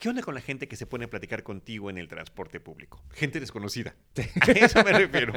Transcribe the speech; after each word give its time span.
¿Qué 0.00 0.08
onda 0.08 0.22
con 0.22 0.34
la 0.34 0.40
gente 0.40 0.66
que 0.66 0.76
se 0.76 0.86
pone 0.86 1.04
a 1.04 1.10
platicar 1.10 1.42
contigo 1.42 1.90
en 1.90 1.98
el 1.98 2.08
transporte 2.08 2.58
público? 2.58 3.02
Gente 3.12 3.38
desconocida. 3.38 3.94
A 4.40 4.50
eso 4.52 4.82
me 4.82 4.92
refiero. 4.94 5.34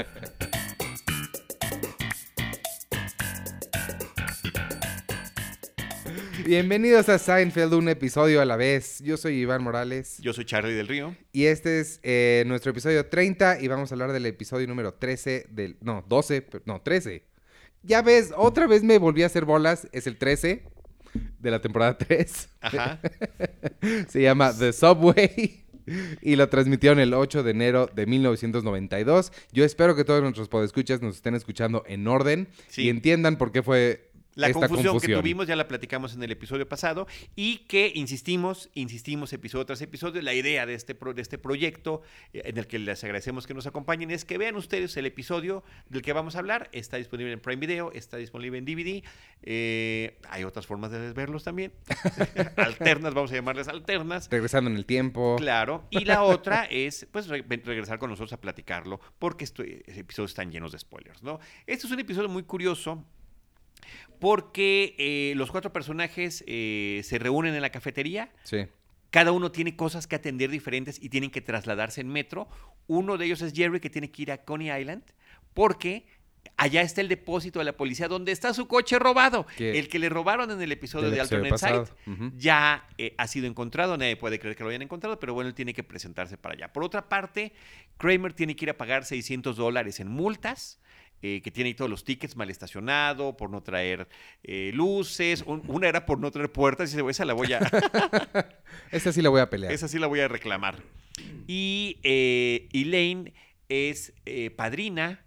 Bienvenidos 6.46 7.10
a 7.10 7.18
Seinfeld, 7.20 7.74
un 7.74 7.90
episodio 7.90 8.42
a 8.42 8.46
la 8.46 8.56
vez. 8.56 9.00
Yo 9.00 9.18
soy 9.18 9.36
Iván 9.40 9.64
Morales. 9.64 10.18
Yo 10.20 10.32
soy 10.32 10.46
Charlie 10.46 10.74
del 10.74 10.88
Río. 10.88 11.16
Y 11.34 11.46
este 11.46 11.80
es 11.80 12.00
eh, 12.04 12.44
nuestro 12.48 12.72
episodio 12.72 13.06
30 13.08 13.60
y 13.62 13.68
vamos 13.68 13.92
a 13.92 13.96
hablar 13.96 14.12
del 14.14 14.26
episodio 14.26 14.68
número 14.68 14.94
13 14.94 15.48
del... 15.50 15.78
No, 15.82 16.06
12, 16.08 16.42
pero- 16.42 16.64
no, 16.66 16.82
13. 16.82 17.24
Ya 17.82 18.02
ves, 18.02 18.32
otra 18.36 18.68
vez 18.68 18.84
me 18.84 18.98
volví 18.98 19.24
a 19.24 19.26
hacer 19.26 19.44
bolas. 19.44 19.90
Es 19.92 20.08
el 20.08 20.18
13 20.18 20.64
de 21.40 21.52
la 21.52 21.62
temporada 21.62 21.98
3. 21.98 22.50
Ajá. 22.62 23.00
Se 24.08 24.22
llama 24.22 24.54
The 24.58 24.74
Subway. 24.74 25.60
Y 26.22 26.38
lo 26.38 26.48
transmitieron 26.48 27.00
el 27.00 27.14
8 27.14 27.44
de 27.44 27.52
enero 27.52 27.90
de 27.94 28.06
1992. 28.06 29.34
Yo 29.52 29.66
espero 29.66 29.96
que 29.98 30.06
todos 30.06 30.22
nuestros 30.22 30.48
podescuchas 30.48 31.02
nos 31.02 31.18
estén 31.18 31.36
escuchando 31.36 31.84
en 31.88 32.08
orden 32.08 32.48
Sí. 32.70 32.84
y 32.84 32.90
entiendan 32.90 33.38
por 33.38 33.52
qué 33.52 33.62
fue 33.64 34.10
La 34.36 34.48
esta 34.48 34.60
confusión, 34.62 34.94
confusión. 34.94 35.18
que 35.18 35.22
tuvimos 35.22 35.48
ya 35.48 35.56
la 35.56 35.68
platicamos 35.68 36.14
en 36.16 36.24
el 36.24 36.32
episodio 36.32 36.68
pasado 36.68 37.08
y 37.36 37.60
que 37.68 37.92
insistimos, 37.94 38.70
insistimos 38.74 39.32
episodio 39.34 39.66
tras 39.66 39.82
episodio. 39.82 40.22
La 40.22 40.34
idea 40.34 40.66
de 40.66 40.74
este, 40.74 40.96
pro- 40.96 41.14
de 41.14 41.22
este 41.22 41.38
proyecto, 41.38 42.02
eh, 42.34 42.42
en 42.46 42.58
el 42.58 42.66
que 42.68 42.80
les 42.80 43.04
agradecemos 43.04 43.46
que 43.46 43.54
nos 43.54 43.68
acompañen, 43.68 44.10
es 44.12 44.26
que 44.26 44.38
vean 44.38 44.56
ustedes 44.56 44.98
el 44.98 45.06
episodio 45.06 45.64
del 45.90 46.02
que 46.02 46.14
vamos 46.14 46.36
a 46.36 46.40
hablar. 46.40 46.70
Está 46.72 46.98
disponible 46.98 47.32
en 47.34 47.40
Prime 47.40 47.60
Video, 47.60 47.92
está 47.92 48.18
disponible 48.18 48.58
en 48.58 48.66
DVD. 48.66 49.04
eh, 49.44 50.18
hay 50.30 50.44
otras 50.46 50.66
formas 50.66 50.90
de 50.92 51.14
verlos 51.14 51.44
también. 51.44 51.74
alternas, 52.58 53.14
vamos 53.14 53.32
a 53.32 53.36
llamarles 53.36 53.68
alternas. 53.68 54.28
Regresando 54.32 54.70
en 54.70 54.78
el 54.78 54.86
tiempo. 54.86 55.36
Claro. 55.38 55.86
Y 55.90 56.06
la 56.06 56.24
otra 56.24 56.66
es, 56.66 57.08
pues, 57.12 57.28
re- 57.28 57.44
regresar 57.48 58.00
con 58.00 58.10
nosotros 58.10 58.34
a 58.34 58.42
platicarlo, 58.42 59.00
porque 59.20 59.44
estos 59.44 59.66
episodios 59.68 60.32
están 60.32 60.52
llenos 60.52 60.72
de 60.72 60.80
spoilers, 60.80 61.22
¿no? 61.24 61.40
Este 61.68 61.86
es 61.88 61.92
un 61.94 62.00
episodio 62.00 62.30
muy 62.30 62.44
curioso. 62.44 63.06
Porque 64.20 64.96
eh, 64.98 65.34
los 65.36 65.52
cuatro 65.52 65.74
personajes 65.74 66.44
eh, 66.48 67.02
se 67.04 67.20
reúnen 67.20 67.56
en 67.56 67.62
la 67.62 67.72
cafetería, 67.72 68.32
Sí. 68.44 68.68
cada 69.10 69.32
uno 69.32 69.52
tiene 69.52 69.76
cosas 69.76 70.08
que 70.08 70.16
atender 70.16 70.50
diferentes 70.50 71.02
y 71.02 71.10
tienen 71.10 71.30
que 71.30 71.42
trasladarse 71.42 72.02
en 72.02 72.08
metro. 72.08 72.48
Uno 72.88 73.18
de 73.18 73.26
ellos 73.26 73.42
es 73.42 73.54
Jerry, 73.54 73.80
que 73.80 73.90
tiene 73.90 74.12
que 74.12 74.22
ir 74.24 74.32
a 74.32 74.38
Coney 74.44 74.72
Island, 74.72 75.04
porque 75.54 76.06
allá 76.58 76.82
está 76.82 77.02
el 77.02 77.08
depósito 77.08 77.60
de 77.60 77.66
la 77.66 77.74
policía, 77.78 78.08
donde 78.08 78.32
está 78.32 78.54
su 78.54 78.68
coche 78.68 79.00
robado. 79.00 79.46
El 79.58 79.88
que 79.88 80.00
le 80.00 80.10
robaron 80.10 80.52
en 80.52 80.62
el 80.62 80.72
episodio 80.72 81.10
de 81.10 81.18
episodio 81.20 81.46
Alternate. 81.46 81.92
Side 82.06 82.32
ya 82.38 82.88
eh, 82.98 83.14
ha 83.18 83.28
sido 83.28 83.48
encontrado, 83.48 83.98
nadie 83.98 84.16
puede 84.18 84.40
creer 84.40 84.56
que 84.56 84.64
lo 84.64 84.70
hayan 84.70 84.82
encontrado, 84.82 85.20
pero 85.20 85.34
bueno, 85.34 85.48
él 85.50 85.56
tiene 85.56 85.74
que 85.74 85.84
presentarse 85.84 86.38
para 86.38 86.56
allá. 86.56 86.72
Por 86.74 86.84
otra 86.84 87.08
parte, 87.10 87.54
Kramer 87.98 88.34
tiene 88.34 88.56
que 88.56 88.66
ir 88.66 88.70
a 88.70 88.78
pagar 88.78 89.06
600 89.06 89.56
dólares 89.56 90.00
en 90.00 90.08
multas. 90.10 90.80
Eh, 91.24 91.42
que 91.44 91.50
tiene 91.50 91.70
ahí 91.70 91.74
todos 91.74 91.90
los 91.90 92.04
tickets 92.04 92.36
mal 92.36 92.52
estacionado, 92.52 93.36
por 93.36 93.50
no 93.50 93.64
traer 93.64 94.08
eh, 94.44 94.70
luces. 94.76 95.42
Un- 95.48 95.64
una 95.68 95.88
era 95.88 96.06
por 96.06 96.20
no 96.20 96.30
traer 96.30 96.52
puertas. 96.52 96.94
Y 96.94 96.98
dice, 96.98 97.10
esa 97.10 97.26
la 97.26 97.34
voy 97.34 97.52
a, 97.54 97.60
Esta 98.92 99.12
sí 99.12 99.22
la 99.24 99.30
voy 99.30 99.42
a 99.42 99.50
pelear. 99.50 99.72
esa 99.74 99.88
sí 99.88 99.98
la 99.98 100.08
voy 100.08 100.20
a 100.20 100.28
reclamar. 100.28 100.84
Y 101.48 101.98
eh, 102.04 102.68
Elaine 102.74 103.34
es 103.70 104.14
eh, 104.26 104.50
padrina, 104.52 105.26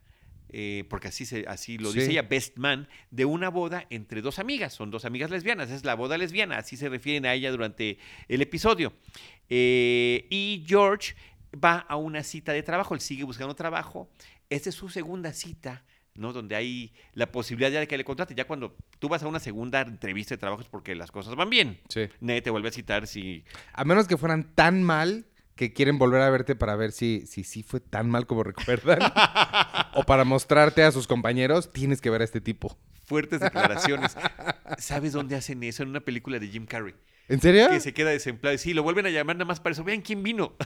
eh, 0.51 0.85
porque 0.89 1.09
así, 1.09 1.27
se, 1.27 1.45
así 1.49 1.79
lo 1.79 1.93
dice 1.93 2.11
ella, 2.11 2.23
best 2.23 2.57
man, 2.57 2.89
de 3.11 3.25
una 3.25 3.49
boda 3.49 3.87
entre 3.91 4.23
dos 4.23 4.39
amigas. 4.39 4.75
Son 4.75 4.91
dos 4.91 5.05
amigas 5.05 5.31
lesbianas, 5.31 5.71
es 5.71 5.85
la 5.85 5.95
boda 5.95 6.17
lesbiana, 6.19 6.59
así 6.59 6.77
se 6.77 6.89
refieren 6.89 7.27
a 7.27 7.35
ella 7.35 7.51
durante 7.51 7.99
el 8.29 8.43
episodio. 8.43 8.93
Eh, 9.49 10.27
y 10.31 10.65
George 10.67 11.15
va 11.63 11.79
a 11.79 11.97
una 11.97 12.23
cita 12.23 12.53
de 12.53 12.63
trabajo, 12.63 12.95
él 12.95 13.01
sigue 13.01 13.25
buscando 13.25 13.55
trabajo. 13.55 14.09
Esta 14.51 14.69
es 14.69 14.75
su 14.75 14.89
segunda 14.89 15.33
cita. 15.33 15.85
¿no? 16.19 16.33
Donde 16.33 16.57
hay 16.57 16.93
la 17.13 17.31
posibilidad 17.31 17.71
ya 17.71 17.81
de 17.81 17.89
que 17.89 17.97
le 17.97 18.05
contrate. 18.05 18.35
Ya 18.35 18.47
cuando 18.47 18.77
tú 18.99 19.09
vas 19.09 19.23
a 19.23 19.29
una 19.29 19.41
segunda 19.41 19.83
entrevista 19.83 20.35
de 20.35 20.39
trabajo 20.39 20.63
es 20.63 20.69
porque 20.69 20.95
las 20.95 21.11
cosas 21.11 21.35
van 21.35 21.51
bien. 21.51 21.81
Sí. 21.89 22.09
Nadie 22.21 22.43
te 22.43 22.51
vuelve 22.51 22.69
a 22.69 22.73
citar 22.73 23.07
si 23.07 23.45
A 23.73 23.85
menos 23.85 24.09
que 24.09 24.17
fueran 24.17 24.55
tan 24.55 24.83
mal 24.83 25.27
que 25.55 25.73
quieren 25.73 25.99
volver 25.99 26.21
a 26.21 26.31
verte 26.31 26.55
para 26.55 26.77
ver 26.77 26.93
si 26.93 27.27
si 27.27 27.45
sí 27.45 27.63
fue 27.63 27.81
tan 27.81 28.09
mal 28.11 28.27
como 28.27 28.43
recuerdan. 28.43 28.99
o 29.95 30.05
para 30.05 30.25
mostrarte 30.25 30.83
a 30.83 30.93
sus 30.93 31.07
compañeros, 31.07 31.73
tienes 31.73 32.01
que 32.01 32.11
ver 32.11 32.21
a 32.21 32.25
este 32.25 32.41
tipo. 32.41 32.77
fuertes 33.05 33.41
declaraciones. 33.41 34.17
¿Sabes 34.79 35.13
dónde 35.13 35.37
hacen 35.37 35.63
eso? 35.63 35.83
En 35.83 35.91
una 35.91 36.01
película 36.01 36.39
de 36.39 36.49
Jim 36.49 36.67
Carrey. 36.67 36.95
¿En 37.29 37.41
serio? 37.41 37.69
Que 37.71 37.81
se 37.81 37.93
queda 37.93 38.11
desempleado. 38.11 38.55
Y 38.55 38.59
sí, 38.59 38.73
lo 38.75 38.83
vuelven 38.83 39.07
a 39.07 39.11
llamar 39.11 39.37
nada 39.37 39.47
más 39.47 39.61
para 39.61 39.73
eso. 39.73 39.83
Vean 39.85 40.01
quién 40.03 40.23
vino. 40.23 40.55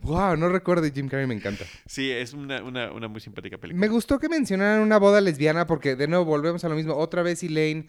Wow, 0.00 0.36
no 0.36 0.48
recuerdo 0.48 0.90
Jim 0.92 1.08
Carrey, 1.08 1.26
me 1.26 1.34
encanta. 1.34 1.64
Sí, 1.86 2.10
es 2.10 2.32
una, 2.32 2.62
una, 2.62 2.90
una 2.90 3.06
muy 3.06 3.20
simpática 3.20 3.58
película. 3.58 3.80
Me 3.80 3.88
gustó 3.92 4.18
que 4.18 4.28
mencionaran 4.28 4.80
una 4.80 4.98
boda 4.98 5.20
lesbiana 5.20 5.66
porque, 5.66 5.94
de 5.94 6.08
nuevo, 6.08 6.24
volvemos 6.24 6.64
a 6.64 6.68
lo 6.70 6.74
mismo. 6.74 6.94
Otra 6.96 7.22
vez 7.22 7.42
Elaine 7.42 7.86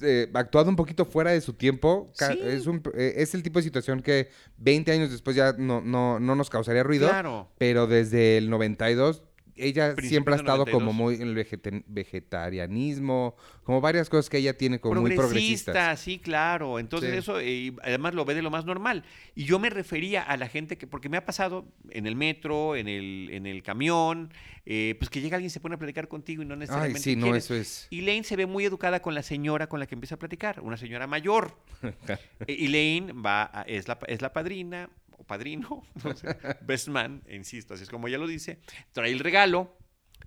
eh, 0.00 0.30
actuado 0.32 0.70
un 0.70 0.76
poquito 0.76 1.04
fuera 1.04 1.30
de 1.30 1.42
su 1.42 1.52
tiempo. 1.52 2.10
Sí. 2.14 2.40
Es, 2.42 2.66
un- 2.66 2.82
eh, 2.96 3.14
es 3.18 3.34
el 3.34 3.42
tipo 3.42 3.58
de 3.58 3.64
situación 3.64 4.00
que 4.00 4.30
20 4.56 4.90
años 4.90 5.10
después 5.10 5.36
ya 5.36 5.52
no, 5.58 5.82
no, 5.82 6.18
no 6.20 6.34
nos 6.34 6.48
causaría 6.48 6.82
ruido. 6.82 7.08
Claro. 7.08 7.50
Pero 7.58 7.86
desde 7.86 8.38
el 8.38 8.48
92, 8.48 9.22
ella 9.58 9.94
siempre 9.96 10.34
ha 10.34 10.36
estado 10.36 10.58
92. 10.64 10.72
como 10.72 10.92
muy 10.92 11.14
en 11.16 11.22
el 11.22 11.34
vegeta- 11.34 11.82
vegetarianismo, 11.86 13.36
como 13.64 13.80
varias 13.80 14.08
cosas 14.08 14.30
que 14.30 14.38
ella 14.38 14.56
tiene 14.56 14.80
como 14.80 15.00
muy 15.00 15.14
Progresista, 15.14 15.72
progresistas. 15.72 16.00
sí, 16.00 16.18
claro. 16.18 16.78
Entonces 16.78 17.10
Sí. 17.12 17.16
eso, 17.18 17.40
eh, 17.40 17.50
y 17.50 17.76
además 17.82 18.14
lo 18.14 18.24
ve 18.24 18.34
de 18.34 18.42
lo 18.42 18.50
más 18.50 18.64
normal. 18.64 19.04
Y 19.34 19.44
yo 19.44 19.58
me 19.58 19.70
refería 19.70 20.22
a 20.22 20.36
la 20.36 20.48
gente 20.48 20.78
que, 20.78 20.86
porque 20.86 21.08
me 21.08 21.16
ha 21.16 21.24
pasado 21.24 21.66
en 21.90 22.06
el 22.06 22.16
metro, 22.16 22.76
en 22.76 22.88
el, 22.88 23.28
en 23.32 23.46
el 23.46 23.62
camión, 23.62 24.32
eh, 24.66 24.94
pues 24.98 25.08
que 25.10 25.20
llega 25.20 25.36
alguien 25.36 25.46
y 25.48 25.50
se 25.50 25.60
pone 25.60 25.74
a 25.76 25.78
platicar 25.78 26.08
contigo 26.08 26.42
y 26.42 26.46
no 26.46 26.54
Ay, 26.54 26.60
necesariamente 26.60 27.00
sí, 27.00 27.16
no, 27.16 27.34
eso 27.34 27.54
es. 27.54 27.88
Elaine 27.90 28.24
se 28.24 28.36
ve 28.36 28.46
muy 28.46 28.64
educada 28.64 29.00
con 29.00 29.14
la 29.14 29.22
señora 29.22 29.66
con 29.68 29.80
la 29.80 29.86
que 29.86 29.94
empieza 29.94 30.16
a 30.16 30.18
platicar, 30.18 30.60
una 30.60 30.76
señora 30.76 31.06
mayor. 31.06 31.56
Elaine 32.46 33.12
va 33.12 33.50
a- 33.52 33.62
es, 33.62 33.88
la, 33.88 33.98
es 34.06 34.20
la 34.22 34.32
padrina 34.32 34.88
o 35.18 35.24
padrino, 35.24 35.84
no 36.04 36.16
sé, 36.16 36.36
best 36.62 36.88
man, 36.88 37.22
insisto, 37.28 37.74
así 37.74 37.82
es 37.82 37.90
como 37.90 38.08
ella 38.08 38.18
lo 38.18 38.26
dice. 38.26 38.60
Trae 38.92 39.10
el 39.12 39.18
regalo, 39.20 39.76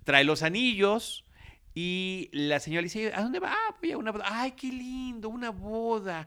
trae 0.04 0.22
los 0.24 0.42
anillos 0.42 1.24
y 1.74 2.28
la 2.32 2.60
señora 2.60 2.82
dice, 2.82 3.12
¿a 3.14 3.22
dónde 3.22 3.38
va? 3.40 3.52
"Ah, 3.54 3.76
voy 3.80 3.92
a 3.92 3.96
una 3.98 4.10
boda. 4.12 4.24
Ay, 4.28 4.52
qué 4.52 4.66
lindo, 4.68 5.30
una 5.30 5.48
boda. 5.50 6.26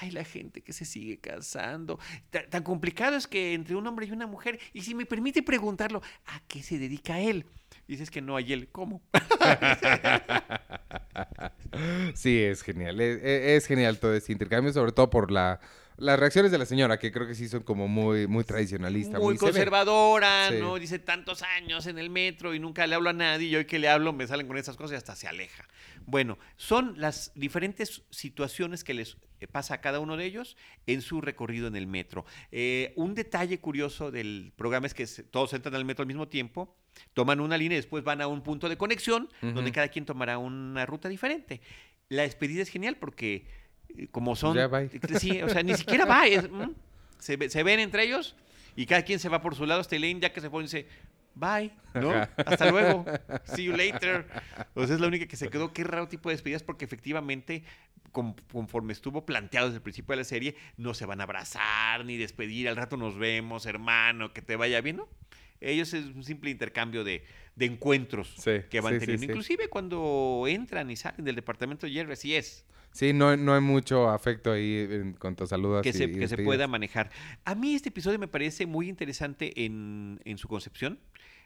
Ay, 0.00 0.10
la 0.10 0.24
gente 0.24 0.60
que 0.62 0.72
se 0.72 0.84
sigue 0.84 1.20
casando. 1.20 2.00
Ta- 2.30 2.48
Tan 2.48 2.64
complicado 2.64 3.16
es 3.16 3.28
que 3.28 3.54
entre 3.54 3.76
un 3.76 3.86
hombre 3.86 4.06
y 4.06 4.10
una 4.10 4.26
mujer, 4.26 4.58
y 4.72 4.82
si 4.82 4.94
me 4.96 5.06
permite 5.06 5.42
preguntarlo, 5.44 6.02
¿a 6.26 6.40
qué 6.48 6.62
se 6.64 6.78
dedica 6.80 7.20
él? 7.20 7.46
Dices 7.86 8.10
que 8.10 8.20
no 8.20 8.34
hay 8.36 8.52
él, 8.52 8.68
¿cómo? 8.72 9.02
Sí, 12.14 12.38
es 12.42 12.62
genial. 12.62 13.00
Es, 13.00 13.16
es- 13.22 13.62
es 13.62 13.66
genial 13.66 13.98
todo 13.98 14.14
este 14.14 14.32
intercambio, 14.32 14.72
sobre 14.72 14.92
todo 14.92 15.10
por 15.10 15.30
la, 15.30 15.60
las 15.96 16.18
reacciones 16.18 16.50
de 16.50 16.58
la 16.58 16.66
señora, 16.66 16.98
que 16.98 17.12
creo 17.12 17.26
que 17.26 17.34
sí 17.34 17.48
son 17.48 17.62
como 17.62 17.88
muy, 17.88 18.26
muy 18.26 18.44
tradicionalistas. 18.44 19.20
muy 19.20 19.36
conservadora. 19.36 20.50
¿no? 20.50 20.78
Dice 20.78 20.98
tantos 20.98 21.42
años 21.42 21.86
en 21.86 21.98
el 21.98 22.10
metro 22.10 22.54
y 22.54 22.58
nunca 22.58 22.86
le 22.86 22.94
hablo 22.94 23.10
a 23.10 23.12
nadie 23.12 23.48
y 23.48 23.56
hoy 23.56 23.64
que 23.64 23.78
le 23.78 23.88
hablo 23.88 24.12
me 24.12 24.26
salen 24.26 24.46
con 24.46 24.56
esas 24.56 24.76
cosas 24.76 24.92
y 24.92 24.96
hasta 24.96 25.16
se 25.16 25.28
aleja. 25.28 25.66
Bueno, 26.06 26.38
son 26.56 26.94
las 26.98 27.32
diferentes 27.34 28.02
situaciones 28.10 28.84
que 28.84 28.94
les 28.94 29.16
eh, 29.40 29.46
pasa 29.46 29.74
a 29.74 29.80
cada 29.80 30.00
uno 30.00 30.16
de 30.16 30.24
ellos 30.24 30.56
en 30.86 31.02
su 31.02 31.20
recorrido 31.20 31.66
en 31.66 31.76
el 31.76 31.86
metro. 31.86 32.24
Eh, 32.50 32.92
un 32.96 33.14
detalle 33.14 33.60
curioso 33.60 34.10
del 34.10 34.52
programa 34.56 34.86
es 34.86 34.94
que 34.94 35.06
todos 35.06 35.52
entran 35.52 35.74
al 35.74 35.84
metro 35.84 36.02
al 36.02 36.08
mismo 36.08 36.28
tiempo, 36.28 36.76
toman 37.14 37.40
una 37.40 37.56
línea 37.56 37.76
y 37.76 37.80
después 37.80 38.04
van 38.04 38.20
a 38.20 38.26
un 38.26 38.42
punto 38.42 38.68
de 38.68 38.76
conexión 38.76 39.28
donde 39.40 39.72
cada 39.72 39.88
quien 39.88 40.04
tomará 40.04 40.38
una 40.38 40.84
ruta 40.84 41.08
diferente. 41.08 41.60
La 42.08 42.22
despedida 42.22 42.62
es 42.62 42.68
genial 42.68 42.96
porque 42.96 43.46
como 44.10 44.36
son... 44.36 44.56
Ya, 44.56 44.66
bye. 44.68 44.90
Sí, 45.18 45.40
o 45.42 45.48
sea, 45.48 45.62
ni 45.62 45.74
siquiera 45.74 46.04
va. 46.04 46.26
es, 46.26 46.50
mm, 46.50 46.70
se, 47.18 47.48
se 47.50 47.62
ven 47.62 47.80
entre 47.80 48.04
ellos 48.04 48.34
y 48.76 48.86
cada 48.86 49.02
quien 49.02 49.18
se 49.18 49.28
va 49.28 49.40
por 49.42 49.54
su 49.54 49.66
lado. 49.66 49.80
Hasta 49.80 49.96
Elaine, 49.96 50.20
ya 50.20 50.32
que 50.32 50.40
se 50.40 50.50
pone, 50.50 50.64
dice, 50.64 50.86
bye, 51.34 51.70
¿no? 51.94 52.10
Ajá. 52.10 52.30
Hasta 52.46 52.70
luego. 52.70 53.04
See 53.44 53.64
you 53.64 53.72
later. 53.76 54.26
O 54.74 54.86
sea, 54.86 54.94
es 54.94 55.00
la 55.00 55.06
única 55.08 55.26
que 55.26 55.36
se 55.36 55.48
quedó. 55.48 55.72
Qué 55.72 55.84
raro 55.84 56.08
tipo 56.08 56.28
de 56.28 56.34
despedidas 56.34 56.62
porque 56.62 56.84
efectivamente, 56.84 57.64
con- 58.12 58.34
conforme 58.52 58.92
estuvo 58.92 59.24
planteado 59.26 59.66
desde 59.68 59.76
el 59.76 59.82
principio 59.82 60.12
de 60.14 60.16
la 60.18 60.24
serie, 60.24 60.56
no 60.76 60.94
se 60.94 61.06
van 61.06 61.20
a 61.20 61.24
abrazar 61.24 62.04
ni 62.04 62.16
despedir. 62.16 62.68
Al 62.68 62.76
rato 62.76 62.96
nos 62.96 63.16
vemos, 63.18 63.66
hermano, 63.66 64.32
que 64.32 64.42
te 64.42 64.56
vaya 64.56 64.80
bien, 64.80 64.96
¿no? 64.96 65.08
Ellos 65.62 65.94
es 65.94 66.06
un 66.06 66.24
simple 66.24 66.50
intercambio 66.50 67.04
de, 67.04 67.24
de 67.56 67.66
encuentros 67.66 68.34
Sí, 68.38 68.50
que 68.70 68.80
van 68.80 68.94
sí, 68.94 69.00
teniendo. 69.00 69.20
sí. 69.20 69.24
Inclusive 69.26 69.68
cuando 69.68 70.44
entran 70.48 70.90
y 70.90 70.96
salen 70.96 71.24
del 71.24 71.34
departamento 71.36 71.86
de 71.86 71.92
Jerry, 71.92 72.12
así 72.12 72.34
es. 72.34 72.64
Sí, 72.92 73.14
no, 73.14 73.34
no 73.38 73.54
hay 73.54 73.60
mucho 73.62 74.10
afecto 74.10 74.52
ahí 74.52 74.86
en 74.90 75.14
cuanto 75.14 75.44
a 75.44 75.46
saludos. 75.46 75.82
que, 75.82 75.94
se, 75.94 76.04
y 76.04 76.12
que 76.14 76.28
se 76.28 76.36
pueda 76.38 76.66
manejar. 76.68 77.10
A 77.44 77.54
mí 77.54 77.74
este 77.74 77.88
episodio 77.88 78.18
me 78.18 78.28
parece 78.28 78.66
muy 78.66 78.88
interesante 78.88 79.64
en, 79.64 80.20
en 80.26 80.36
su 80.36 80.46
concepción. 80.46 80.98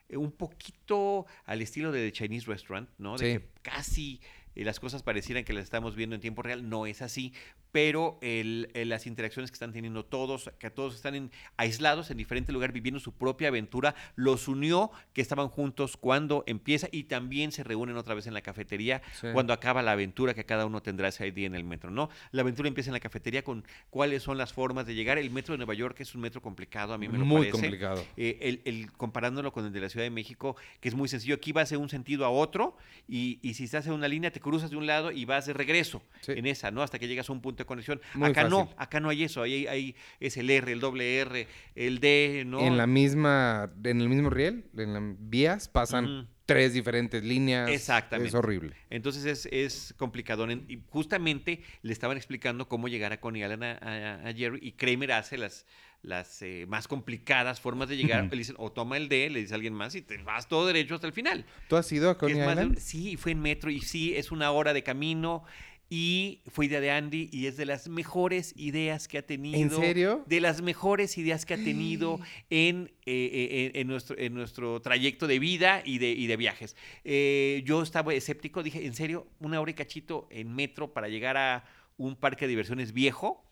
eh, 0.08 0.16
Un 0.16 0.32
poquito 0.32 1.26
al 1.44 1.62
estilo 1.62 1.92
de 1.92 2.04
The 2.06 2.12
Chinese 2.12 2.46
Restaurant, 2.46 2.88
¿no? 2.98 3.16
De 3.16 3.38
que 3.40 3.48
casi 3.62 4.20
eh, 4.56 4.64
las 4.64 4.80
cosas 4.80 5.04
parecieran 5.04 5.44
que 5.44 5.52
las 5.52 5.62
estamos 5.62 5.94
viendo 5.94 6.16
en 6.16 6.20
tiempo 6.20 6.42
real. 6.42 6.68
No 6.68 6.84
es 6.86 7.00
así, 7.00 7.32
pero 7.72 8.18
el- 8.22 8.70
el- 8.74 8.88
las 8.88 9.06
interacciones 9.06 9.50
que 9.50 9.54
están 9.54 9.72
teniendo 9.72 10.04
todos, 10.04 10.50
que 10.58 10.70
todos 10.70 10.94
están 10.94 11.14
en- 11.14 11.30
aislados 11.56 12.10
en 12.10 12.16
diferente 12.16 12.52
lugar 12.52 12.72
viviendo 12.72 13.00
su 13.00 13.12
propia 13.12 13.48
aventura, 13.48 13.94
los 14.14 14.48
unió 14.48 14.90
que 15.12 15.20
estaban 15.20 15.48
juntos 15.48 15.96
cuando 15.96 16.42
empieza 16.46 16.88
y 16.90 17.04
también 17.04 17.52
se 17.52 17.64
reúnen 17.64 17.96
otra 17.96 18.14
vez 18.14 18.26
en 18.26 18.34
la 18.34 18.40
cafetería 18.40 19.02
Sí. 19.20 19.28
cuando 19.32 19.52
acaba 19.52 19.82
la 19.82 19.92
aventura 19.92 20.34
que 20.34 20.44
cada 20.44 20.66
uno 20.66 20.82
tendrá 20.82 21.08
ese 21.08 21.30
día 21.32 21.46
en 21.46 21.54
el 21.54 21.64
metro, 21.64 21.90
¿no? 21.90 22.08
La 22.32 22.42
aventura 22.42 22.68
empieza 22.68 22.90
en 22.90 22.94
la 22.94 23.00
cafetería 23.00 23.42
con 23.44 23.64
cuáles 23.90 24.22
son 24.22 24.38
las 24.38 24.52
formas 24.52 24.86
de 24.86 24.94
llegar. 24.94 25.18
El 25.18 25.30
metro 25.30 25.52
de 25.52 25.58
Nueva 25.58 25.74
York 25.74 26.00
es 26.00 26.14
un 26.14 26.20
metro 26.22 26.40
complicado, 26.40 26.92
a 26.94 26.98
mí 26.98 27.08
me 27.08 27.18
lo 27.18 27.24
Muy 27.24 27.38
parece. 27.38 27.52
complicado. 27.52 28.04
Eh, 28.16 28.38
el, 28.42 28.62
el- 28.64 28.92
comparándolo 28.92 29.52
con 29.52 29.66
el 29.66 29.72
de 29.72 29.80
la 29.80 29.88
Ciudad 29.88 30.04
de 30.04 30.10
México, 30.10 30.56
que 30.80 30.88
es 30.88 30.94
muy 30.94 31.08
sencillo, 31.08 31.34
aquí 31.34 31.52
vas 31.52 31.70
de 31.70 31.76
un 31.76 31.88
sentido 31.88 32.24
a 32.24 32.30
otro 32.30 32.76
y, 33.08 33.38
y 33.42 33.54
si 33.54 33.64
estás 33.64 33.86
en 33.86 33.92
una 33.92 34.08
línea 34.08 34.30
te 34.30 34.40
cruzas 34.40 34.70
de 34.70 34.76
un 34.76 34.86
lado 34.86 35.10
y 35.12 35.24
vas 35.24 35.46
de 35.46 35.52
regreso 35.52 36.02
Sí. 36.20 36.32
en 36.32 36.46
esa, 36.46 36.70
¿no? 36.70 36.82
Hasta 36.82 36.98
que 36.98 37.08
llegas 37.08 37.28
a 37.28 37.32
un 37.32 37.40
punto 37.40 37.65
de 37.66 37.68
conexión. 37.68 38.00
Muy 38.14 38.30
acá 38.30 38.48
no, 38.48 38.70
acá 38.78 39.00
no 39.00 39.08
hay 39.08 39.24
eso, 39.24 39.42
ahí 39.42 39.66
hay, 39.66 39.94
es 40.20 40.36
el 40.36 40.48
R, 40.50 40.70
el 40.72 40.80
doble 40.80 41.18
R, 41.18 41.46
el 41.74 42.00
D, 42.00 42.44
¿no? 42.46 42.60
En 42.60 42.76
la 42.76 42.86
misma, 42.86 43.70
en 43.84 44.00
el 44.00 44.08
mismo 44.08 44.30
riel, 44.30 44.64
en 44.76 44.92
las 44.94 45.02
vías, 45.18 45.68
pasan 45.68 46.28
tres 46.46 46.72
diferentes 46.74 47.24
líneas. 47.24 47.70
Exactamente. 47.70 48.28
Es 48.28 48.34
horrible. 48.34 48.74
Entonces 48.88 49.24
es, 49.24 49.46
es 49.52 49.94
complicado. 49.98 50.48
Y 50.50 50.80
justamente 50.90 51.62
le 51.82 51.92
estaban 51.92 52.16
explicando 52.16 52.68
cómo 52.68 52.86
llegar 52.88 53.12
a 53.12 53.20
Coney 53.20 53.42
Island 53.42 53.64
a, 53.64 53.72
a- 53.78 54.28
a 54.28 54.32
Jerry 54.32 54.60
y 54.62 54.72
Kramer 54.72 55.10
hace 55.10 55.38
las, 55.38 55.66
las 56.02 56.40
eh, 56.42 56.64
más 56.68 56.86
complicadas 56.86 57.60
formas 57.60 57.88
de 57.88 57.96
llegar. 57.96 58.28
Le 58.30 58.36
dicen, 58.38 58.54
o 58.58 58.70
toma 58.70 58.96
el 58.96 59.08
D, 59.08 59.28
le 59.28 59.40
dice 59.40 59.54
a 59.54 59.56
alguien 59.56 59.74
más 59.74 59.96
y 59.96 60.02
te 60.02 60.16
vas 60.18 60.46
todo 60.48 60.66
derecho 60.66 60.94
hasta 60.94 61.08
el 61.08 61.12
final. 61.12 61.44
¿Tú 61.68 61.74
has 61.76 61.90
ido 61.90 62.10
a 62.10 62.16
Coney 62.16 62.36
más 62.38 62.50
Island? 62.52 62.78
sí, 62.78 63.16
fue 63.16 63.32
en 63.32 63.40
metro 63.40 63.68
y 63.70 63.80
sí, 63.80 64.14
es 64.14 64.30
una 64.30 64.52
hora 64.52 64.72
de 64.72 64.84
camino. 64.84 65.42
Y 65.88 66.40
fue 66.50 66.66
idea 66.66 66.80
de 66.80 66.90
Andy 66.90 67.28
y 67.32 67.46
es 67.46 67.56
de 67.56 67.64
las 67.64 67.88
mejores 67.88 68.52
ideas 68.56 69.06
que 69.06 69.18
ha 69.18 69.22
tenido. 69.22 69.58
¿En 69.58 69.70
serio? 69.70 70.24
De 70.26 70.40
las 70.40 70.60
mejores 70.60 71.16
ideas 71.16 71.46
que 71.46 71.54
ha 71.54 71.58
tenido 71.58 72.18
en, 72.50 72.90
eh, 73.06 73.30
eh, 73.32 73.70
en, 73.74 73.80
en 73.82 73.86
nuestro, 73.86 74.18
en 74.18 74.34
nuestro 74.34 74.80
trayecto 74.80 75.28
de 75.28 75.38
vida 75.38 75.82
y 75.84 75.98
de, 75.98 76.10
y 76.10 76.26
de 76.26 76.36
viajes. 76.36 76.76
Eh, 77.04 77.62
yo 77.64 77.82
estaba 77.82 78.12
escéptico, 78.14 78.64
dije, 78.64 78.84
¿en 78.84 78.94
serio? 78.94 79.28
¿Una 79.38 79.60
hora 79.60 79.70
y 79.70 79.74
cachito 79.74 80.26
en 80.30 80.54
metro 80.54 80.92
para 80.92 81.08
llegar 81.08 81.36
a 81.36 81.64
un 81.96 82.16
parque 82.16 82.46
de 82.46 82.50
diversiones 82.50 82.92
viejo? 82.92 83.44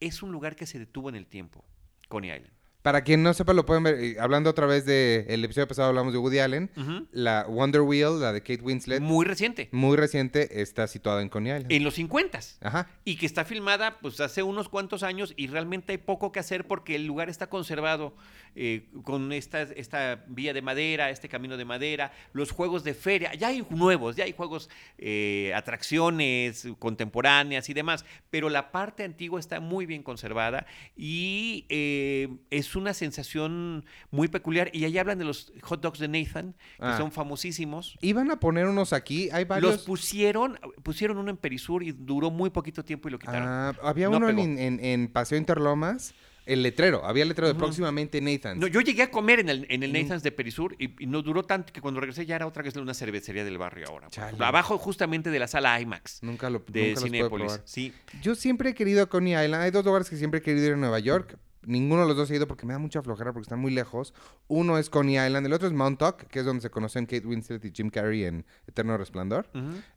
Es 0.00 0.22
un 0.22 0.32
lugar 0.32 0.56
que 0.56 0.64
se 0.64 0.78
detuvo 0.78 1.10
en 1.10 1.16
el 1.16 1.26
tiempo, 1.26 1.64
Coney 2.08 2.30
Island. 2.30 2.57
Para 2.82 3.02
quien 3.02 3.22
no 3.24 3.34
sepa, 3.34 3.52
lo 3.54 3.66
pueden 3.66 3.82
ver. 3.82 3.94
eh, 3.96 4.16
Hablando 4.20 4.48
otra 4.50 4.64
vez 4.66 4.84
del 4.86 5.44
episodio 5.44 5.66
pasado, 5.66 5.88
hablamos 5.88 6.12
de 6.12 6.18
Woody 6.20 6.38
Allen. 6.38 6.70
Ujú. 6.76 7.06
La 7.10 7.44
Wonder 7.48 7.80
Wheel, 7.82 8.20
la 8.20 8.32
de 8.32 8.40
Kate 8.40 8.62
Winslet, 8.62 9.00
Muy 9.00 9.26
reciente, 9.26 9.68
muy 9.72 9.96
reciente, 9.96 10.62
está 10.62 10.86
situada 10.86 11.20
en 11.20 11.28
Coney 11.28 11.52
Island. 11.52 11.72
en 11.72 11.84
los 11.84 11.94
50 11.94 12.38
Ajá. 12.60 12.88
y 13.04 13.16
que 13.16 13.26
está 13.26 13.44
filmada 13.44 13.98
pues 14.00 14.20
hace 14.20 14.42
unos 14.44 14.68
cuantos 14.68 15.02
años 15.02 15.34
y 15.36 15.48
realmente 15.48 15.92
hay 15.92 15.98
poco 15.98 16.30
que 16.30 16.38
hacer 16.40 16.66
porque 16.66 16.94
el 16.94 17.04
lugar 17.06 17.28
está 17.28 17.48
conservado 17.48 18.14
eh, 18.54 18.86
con 19.04 19.32
esta, 19.32 19.62
esta 19.62 20.24
vía 20.28 20.52
de 20.54 20.62
madera, 20.62 21.10
este 21.10 21.28
camino 21.28 21.56
de 21.56 21.64
madera, 21.64 22.12
los 22.32 22.50
juegos 22.52 22.84
de 22.84 22.94
feria, 22.94 23.34
ya 23.34 23.48
hay 23.48 23.64
nuevos, 23.70 24.16
ya 24.16 24.24
hay 24.24 24.32
juegos, 24.32 24.70
eh, 24.98 25.52
atracciones 25.54 26.66
contemporáneas 26.78 27.68
y 27.68 27.74
demás, 27.74 28.04
pero 28.30 28.48
la 28.48 28.70
parte 28.70 29.02
antigua 29.04 29.40
está 29.40 29.60
muy 29.60 29.84
bien 29.86 30.02
conservada 30.02 30.66
y 30.96 31.66
eh, 31.68 32.28
es 32.50 32.67
una 32.76 32.94
sensación 32.94 33.84
muy 34.10 34.28
peculiar 34.28 34.70
y 34.72 34.84
ahí 34.84 34.96
hablan 34.98 35.18
de 35.18 35.24
los 35.24 35.52
hot 35.62 35.80
dogs 35.80 35.98
de 35.98 36.08
Nathan, 36.08 36.52
que 36.78 36.84
Ah. 36.86 36.96
son 36.96 37.12
famosísimos. 37.12 37.96
Iban 38.00 38.30
a 38.30 38.40
poner 38.40 38.66
unos 38.66 38.92
aquí, 38.92 39.28
hay 39.32 39.44
varios. 39.44 39.72
Los 39.72 39.82
pusieron, 39.84 40.58
pusieron 40.82 41.18
uno 41.18 41.30
en 41.30 41.36
Perisur 41.36 41.82
y 41.82 41.92
duró 41.92 42.30
muy 42.30 42.50
poquito 42.50 42.84
tiempo 42.84 43.08
y 43.08 43.12
lo 43.12 43.18
quitaron. 43.18 43.48
Ah, 43.48 43.74
había 43.82 44.08
No 44.08 44.16
uno 44.18 44.28
en, 44.28 44.58
en- 44.58 44.84
en 44.84 45.08
Paseo 45.08 45.38
Interlomas, 45.38 46.14
el 46.46 46.62
letrero, 46.62 47.04
había 47.04 47.24
el 47.24 47.28
letrero 47.28 47.48
de 47.48 47.54
próximamente 47.54 48.22
Nathan's. 48.22 48.58
No, 48.58 48.66
yo 48.68 48.80
llegué 48.80 49.02
a 49.02 49.10
comer 49.10 49.40
en 49.40 49.50
el, 49.50 49.66
en 49.68 49.82
el. 49.82 49.92
Nathan's 49.92 50.22
de 50.22 50.32
Perisur 50.32 50.74
y, 50.78 50.94
y 51.02 51.06
no 51.06 51.20
duró 51.20 51.42
tanto 51.42 51.74
que 51.74 51.82
cuando 51.82 52.00
regresé 52.00 52.24
ya 52.24 52.36
era 52.36 52.46
otra 52.46 52.62
vez 52.62 52.74
una 52.76 52.94
cervecería 52.94 53.44
del 53.44 53.58
barrio 53.58 53.86
ahora. 53.88 54.08
Chale. 54.08 54.28
ejemplo, 54.28 54.46
Abajo 54.46 54.78
justamente 54.78 55.30
de 55.30 55.38
la 55.38 55.46
sala 55.46 55.78
IMAX 55.78 56.22
Nunca 56.22 56.48
lo 56.48 56.60
de 56.66 56.80
nunca 56.88 56.94
los 56.94 57.02
Cinépolis. 57.04 57.46
probar. 57.48 57.62
Sí. 57.66 57.92
Yo 58.22 58.34
siempre 58.34 58.70
he 58.70 58.74
querido 58.74 59.02
a 59.02 59.06
Coney 59.10 59.34
Island. 59.34 59.62
Hay 59.62 59.70
dos 59.70 59.84
lugares 59.84 60.08
que 60.08 60.16
siempre 60.16 60.40
he 60.40 60.42
querido 60.42 60.66
ir 60.68 60.72
a 60.72 60.76
Nueva 60.76 60.98
York. 61.00 61.36
Ninguno 61.68 62.02
de 62.02 62.08
los 62.08 62.16
dos 62.16 62.30
he 62.30 62.36
ido 62.36 62.48
porque 62.48 62.64
me 62.66 62.72
da 62.72 62.78
mucha 62.78 63.02
flojera 63.02 63.32
porque 63.32 63.44
están 63.44 63.60
muy 63.60 63.70
lejos. 63.72 64.14
Uno 64.46 64.78
es 64.78 64.88
Coney 64.90 65.18
Island, 65.18 65.46
el 65.46 65.52
otro 65.52 65.68
es 65.68 65.74
Montauk, 65.74 66.24
que 66.28 66.40
es 66.40 66.44
donde 66.44 66.62
se 66.62 66.70
conocen 66.70 67.04
Kate 67.06 67.26
Winslet 67.26 67.64
y 67.64 67.70
Jim 67.72 67.90
Carrey 67.90 68.24
en 68.24 68.46
Eterno 68.66 68.96
Resplandor. 68.96 69.48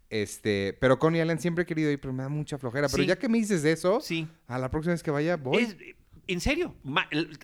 Este, 0.10 0.78
pero 0.82 1.00
Coney 1.00 1.22
Island 1.22 1.40
siempre 1.40 1.64
he 1.64 1.66
querido 1.66 1.90
ir, 1.90 2.00
pero 2.02 2.14
me 2.14 2.24
da 2.24 2.30
mucha 2.30 2.58
flojera. 2.58 2.88
Pero 2.90 3.04
Sí. 3.04 3.08
ya 3.08 3.18
que 3.18 3.30
me 3.30 3.38
dices 3.38 3.64
eso, 3.64 4.02
Sí. 4.02 4.28
a 4.48 4.60
la 4.60 4.70
próxima 4.70 4.92
vez 4.94 5.04
que 5.04 5.12
vaya, 5.12 5.38
voy. 5.38 5.64
Es- 5.64 5.78
en 6.34 6.42
serio, 6.42 6.76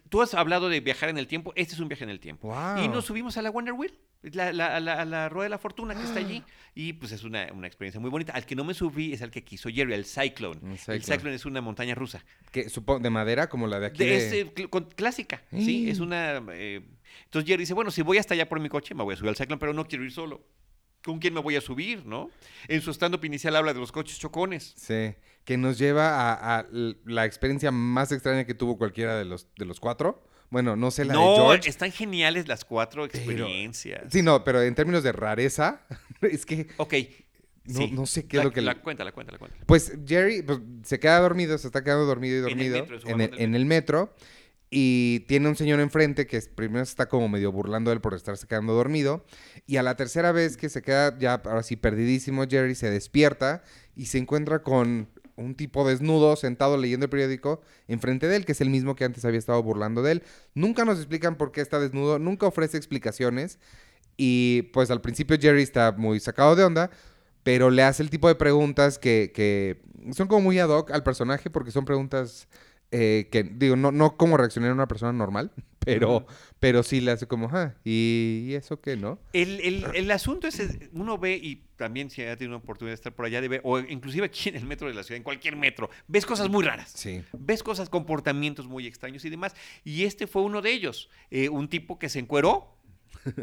tú 0.10 0.22
has 0.22 0.34
hablado 0.34 0.70
de 0.70 0.80
viajar 0.80 1.10
en 1.10 1.18
el 1.18 1.28
tiempo, 1.28 1.54
este 1.56 1.74
es 1.74 1.80
un 1.80 1.88
viaje 1.88 2.04
en 2.04 2.10
el 2.10 2.20
tiempo. 2.20 2.48
Wow. 2.50 2.84
Y 2.84 2.88
nos 2.88 3.06
subimos 3.06 3.38
a 3.38 3.42
la 3.42 3.50
Wonder 3.50 3.74
Wheel, 3.74 3.94
la, 4.22 4.52
la, 4.54 4.76
a 4.76 5.06
la, 5.06 5.30
Rueda 5.30 5.46
de 5.46 5.50
la 5.50 5.58
Fortuna 5.58 5.96
que 5.96 6.04
está 6.04 6.20
allí. 6.20 6.44
Y 6.76 6.94
pues 6.94 7.12
es 7.12 7.24
una, 7.24 7.48
una 7.54 7.66
experiencia 7.68 8.00
muy 8.00 8.10
bonita. 8.10 8.34
Al 8.34 8.46
que 8.46 8.56
no 8.56 8.64
me 8.64 8.74
subí 8.74 9.14
es 9.14 9.22
al 9.22 9.32
que 9.32 9.44
quiso 9.44 9.70
Jerry, 9.70 9.94
el 9.94 10.06
Cyclone. 10.06 10.60
El 10.64 10.96
El 10.96 11.04
Cyclone. 11.04 11.34
Es 11.36 11.46
una 11.46 11.60
montaña 11.62 11.96
rusa. 11.96 12.24
Que, 12.52 12.70
supongo, 12.70 13.00
de 13.00 13.10
madera, 13.10 13.50
como 13.50 13.66
la 13.68 13.80
de 13.80 13.88
aquí. 13.88 13.98
De, 14.00 14.06
de- 14.06 14.18
es, 14.18 14.34
eh, 14.34 14.68
con- 14.70 14.86
clásica, 14.86 15.42
sí, 15.52 15.90
es 15.90 16.00
una... 16.00 16.42
eh, 16.54 16.82
entonces 17.26 17.48
Jerry 17.48 17.64
dice, 17.64 17.74
bueno, 17.74 17.90
si 17.90 18.02
voy 18.04 18.18
hasta 18.18 18.34
allá 18.34 18.48
por 18.48 18.60
mi 18.60 18.70
coche, 18.70 18.94
me 18.94 19.04
voy 19.04 19.14
a 19.14 19.18
subir 19.18 19.30
al 19.30 19.36
Cyclone, 19.36 19.60
pero 19.60 19.74
no 19.74 19.88
quiero 19.88 20.04
ir 20.04 20.12
solo. 20.12 20.44
¿Con 21.04 21.20
quién 21.20 21.34
me 21.34 21.40
voy 21.40 21.56
a 21.56 21.62
subir, 21.62 22.06
no? 22.06 22.30
En 22.68 22.82
su 22.82 22.92
stand-up 22.92 23.24
inicial 23.24 23.56
habla 23.56 23.74
de 23.74 23.80
los 23.80 23.92
coches 23.92 24.20
chocones. 24.20 24.74
Sí, 24.76 25.16
que 25.48 25.56
nos 25.58 25.78
lleva 25.78 26.34
a, 26.34 26.66
la 27.06 27.24
experiencia 27.26 27.72
más 27.72 28.12
extraña 28.12 28.44
que 28.44 28.54
tuvo 28.54 28.78
cualquiera 28.78 29.16
de 29.18 29.24
los, 29.24 29.48
de 29.58 29.64
los 29.64 29.80
cuatro. 29.80 30.22
Bueno, 30.50 30.76
no 30.76 30.92
sé 30.92 31.06
la 31.06 31.14
de 31.14 31.20
no, 31.20 31.36
George. 31.38 31.70
están 31.70 31.94
geniales 31.94 32.50
las 32.50 32.66
cuatro 32.66 33.06
experiencias. 33.06 34.12
Sí, 34.12 34.22
no, 34.24 34.44
pero 34.44 34.62
en 34.62 34.76
términos 34.76 35.04
de 35.04 35.14
rareza, 35.14 35.80
es 36.22 36.46
que 36.46 36.68
Ok. 36.76 36.94
No- 37.64 37.80
sí. 37.80 37.92
no 37.94 38.06
sé 38.06 38.28
qué 38.28 38.36
es 38.38 38.40
La- 38.40 38.44
lo 38.44 38.52
que 38.52 38.62
La 38.62 38.74
le- 38.74 38.82
cuéntala, 38.82 39.14
cuéntala, 39.14 39.38
cuéntala. 39.38 39.64
Pues 39.66 39.94
Jerry 40.06 40.42
pues, 40.42 40.60
se 40.84 41.00
queda 41.00 41.18
dormido, 41.22 41.58
se 41.58 41.68
está 41.68 41.82
quedando 41.82 42.06
dormido 42.06 42.38
y 42.40 42.42
dormido 42.42 42.86
en 43.06 43.22
el, 43.22 43.32
del 43.32 43.40
en 43.42 43.56
el 43.56 43.66
metro. 43.66 44.14
Y 44.70 45.22
tiene 45.30 45.48
un 45.48 45.56
señor 45.56 45.80
enfrente 45.80 46.28
que 46.28 46.42
primero 46.42 46.84
se 46.84 46.90
está 46.92 47.08
como 47.08 47.30
medio 47.30 47.54
burlando 47.54 47.90
de 47.90 47.96
él 47.96 48.02
por 48.02 48.14
estarse 48.14 48.48
quedando 48.48 48.74
dormido. 48.74 49.26
Y 49.66 49.78
a 49.78 49.84
la 49.84 49.96
tercera 49.96 50.34
vez 50.34 50.58
que 50.58 50.68
se 50.68 50.82
queda 50.82 51.18
ya 51.18 51.36
ahora 51.36 51.64
sí 51.64 51.78
perdidísimo, 51.78 52.44
Jerry 52.50 52.76
se 52.76 52.90
despierta 52.90 53.64
y 53.96 54.08
se 54.08 54.18
encuentra 54.18 54.62
con 54.62 55.08
un 55.38 55.56
tipo 55.56 55.88
desnudo 55.88 56.36
sentado 56.36 56.78
leyendo 56.78 57.06
el 57.06 57.10
periódico 57.10 57.62
enfrente 57.88 58.28
de 58.28 58.36
él, 58.36 58.46
que 58.46 58.52
es 58.52 58.62
el 58.62 58.70
mismo 58.70 58.96
que 58.96 59.06
antes 59.06 59.24
había 59.24 59.40
estado 59.40 59.62
burlando 59.64 60.02
de 60.02 60.14
él. 60.14 60.24
Nunca 60.54 60.84
nos 60.84 60.98
explican 60.98 61.38
por 61.38 61.52
qué 61.52 61.62
está 61.62 61.80
desnudo, 61.80 62.20
nunca 62.20 62.48
ofrece 62.48 62.78
explicaciones. 62.78 63.60
Y 64.18 64.64
pues 64.74 64.92
al 64.92 65.00
principio 65.00 65.38
Jerry 65.40 65.62
está 65.62 65.94
muy 65.96 66.20
sacado 66.20 66.56
de 66.56 66.64
onda, 66.64 66.90
pero 67.44 67.70
le 67.70 67.84
hace 67.84 68.04
el 68.04 68.10
tipo 68.10 68.28
de 68.28 68.36
preguntas 68.36 68.98
que, 68.98 69.32
que 69.34 69.80
son 70.14 70.28
como 70.28 70.42
muy 70.42 70.60
ad 70.60 70.70
hoc 70.70 70.92
al 70.92 71.04
personaje 71.04 71.50
porque 71.50 71.72
son 71.72 71.86
preguntas 71.86 72.48
eh, 72.92 73.28
que, 73.32 73.44
digo, 73.44 73.76
no, 73.76 73.92
no 73.92 74.16
como 74.18 74.38
reaccionar 74.38 74.72
una 74.72 74.88
persona 74.88 75.12
normal, 75.14 75.52
pero, 75.80 76.18
Ujú. 76.18 76.26
pero 76.60 76.84
sí 76.84 77.02
le 77.02 77.12
hace 77.12 77.28
como, 77.28 77.50
ah, 77.52 77.74
¿y, 77.84 78.46
y 78.48 78.54
eso 78.56 78.80
qué, 78.82 78.96
no? 78.98 79.20
El, 79.34 79.60
el- 79.62 79.86
el 79.94 80.12
asunto 80.12 80.48
es, 80.48 80.60
es, 80.60 80.78
uno 80.94 81.18
ve, 81.18 81.36
y 81.42 81.64
también 81.78 82.10
si 82.10 82.22
ha 82.24 82.36
tenido 82.38 82.56
una 82.58 82.64
oportunidad 82.64 82.92
de 82.92 82.96
estar 82.96 83.14
por 83.14 83.26
allá, 83.26 83.40
de 83.42 83.48
ver, 83.48 83.62
o 83.64 83.80
inclusive 83.80 84.26
aquí 84.26 84.50
en 84.50 84.56
el 84.56 84.66
metro 84.66 84.88
de 84.88 84.94
la 84.94 85.04
ciudad, 85.04 85.18
en 85.18 85.24
cualquier 85.24 85.56
metro, 85.56 85.90
ves 86.08 86.26
cosas 86.26 86.50
muy 86.50 86.64
raras. 86.64 86.92
Sí. 86.96 87.24
Ves 87.38 87.62
cosas, 87.64 87.90
comportamientos 87.90 88.68
muy 88.68 88.88
extraños 88.88 89.24
y 89.26 89.30
demás. 89.30 89.56
Y 89.84 90.04
este 90.06 90.26
fue 90.28 90.42
uno 90.42 90.62
de 90.62 90.72
ellos. 90.72 91.10
Eh, 91.30 91.50
un 91.50 91.68
tipo 91.70 92.00
que 92.00 92.10
se 92.10 92.20
encueró, 92.20 92.76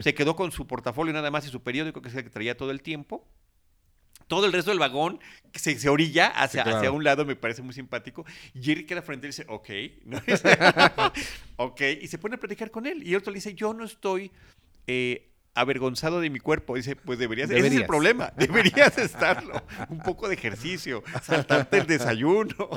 se 0.00 0.14
quedó 0.14 0.34
con 0.36 0.50
su 0.52 0.66
portafolio 0.66 1.12
nada 1.12 1.30
más 1.30 1.46
y 1.46 1.50
su 1.50 1.62
periódico 1.62 2.02
que 2.02 2.08
es 2.08 2.14
el 2.14 2.24
que 2.24 2.30
traía 2.30 2.56
todo 2.56 2.70
el 2.70 2.82
tiempo. 2.82 3.26
Todo 4.26 4.46
el 4.46 4.52
resto 4.52 4.70
del 4.70 4.78
vagón 4.80 5.20
se, 5.52 5.78
se 5.78 5.88
orilla 5.88 6.28
hacia, 6.28 6.62
Sí, 6.62 6.64
claro. 6.64 6.78
hacia 6.78 6.90
un 6.90 7.04
lado, 7.04 7.24
me 7.24 7.36
parece 7.36 7.62
muy 7.62 7.74
simpático. 7.74 8.24
Y 8.54 8.62
Jerry 8.62 8.84
queda 8.86 9.02
frente 9.02 9.26
y 9.26 9.30
dice, 9.30 9.44
ok. 9.48 9.68
¿no? 10.06 10.18
ok. 11.56 11.80
Y 12.00 12.08
se 12.08 12.18
pone 12.18 12.36
a 12.36 12.38
platicar 12.38 12.70
con 12.70 12.86
él. 12.86 13.02
Y 13.06 13.10
el 13.10 13.16
otro 13.18 13.32
le 13.32 13.36
dice, 13.36 13.54
yo 13.54 13.72
no 13.74 13.84
estoy 13.84 14.30
eh, 14.86 15.28
avergonzado 15.54 16.20
de 16.20 16.30
mi 16.30 16.38
cuerpo. 16.40 16.76
Dice, 16.76 16.96
pues 16.96 17.18
deberías. 17.18 17.50
Ese 17.50 17.58
es 17.58 17.64
el 17.64 17.70
Deberías. 17.70 17.88
problema. 17.88 18.32
Deberías 18.36 18.98
estarlo. 18.98 19.62
Un 19.88 19.98
poco 20.00 20.28
de 20.28 20.34
ejercicio. 20.34 21.02
Saltarte 21.22 21.78
el 21.78 21.86
desayuno. 21.86 22.54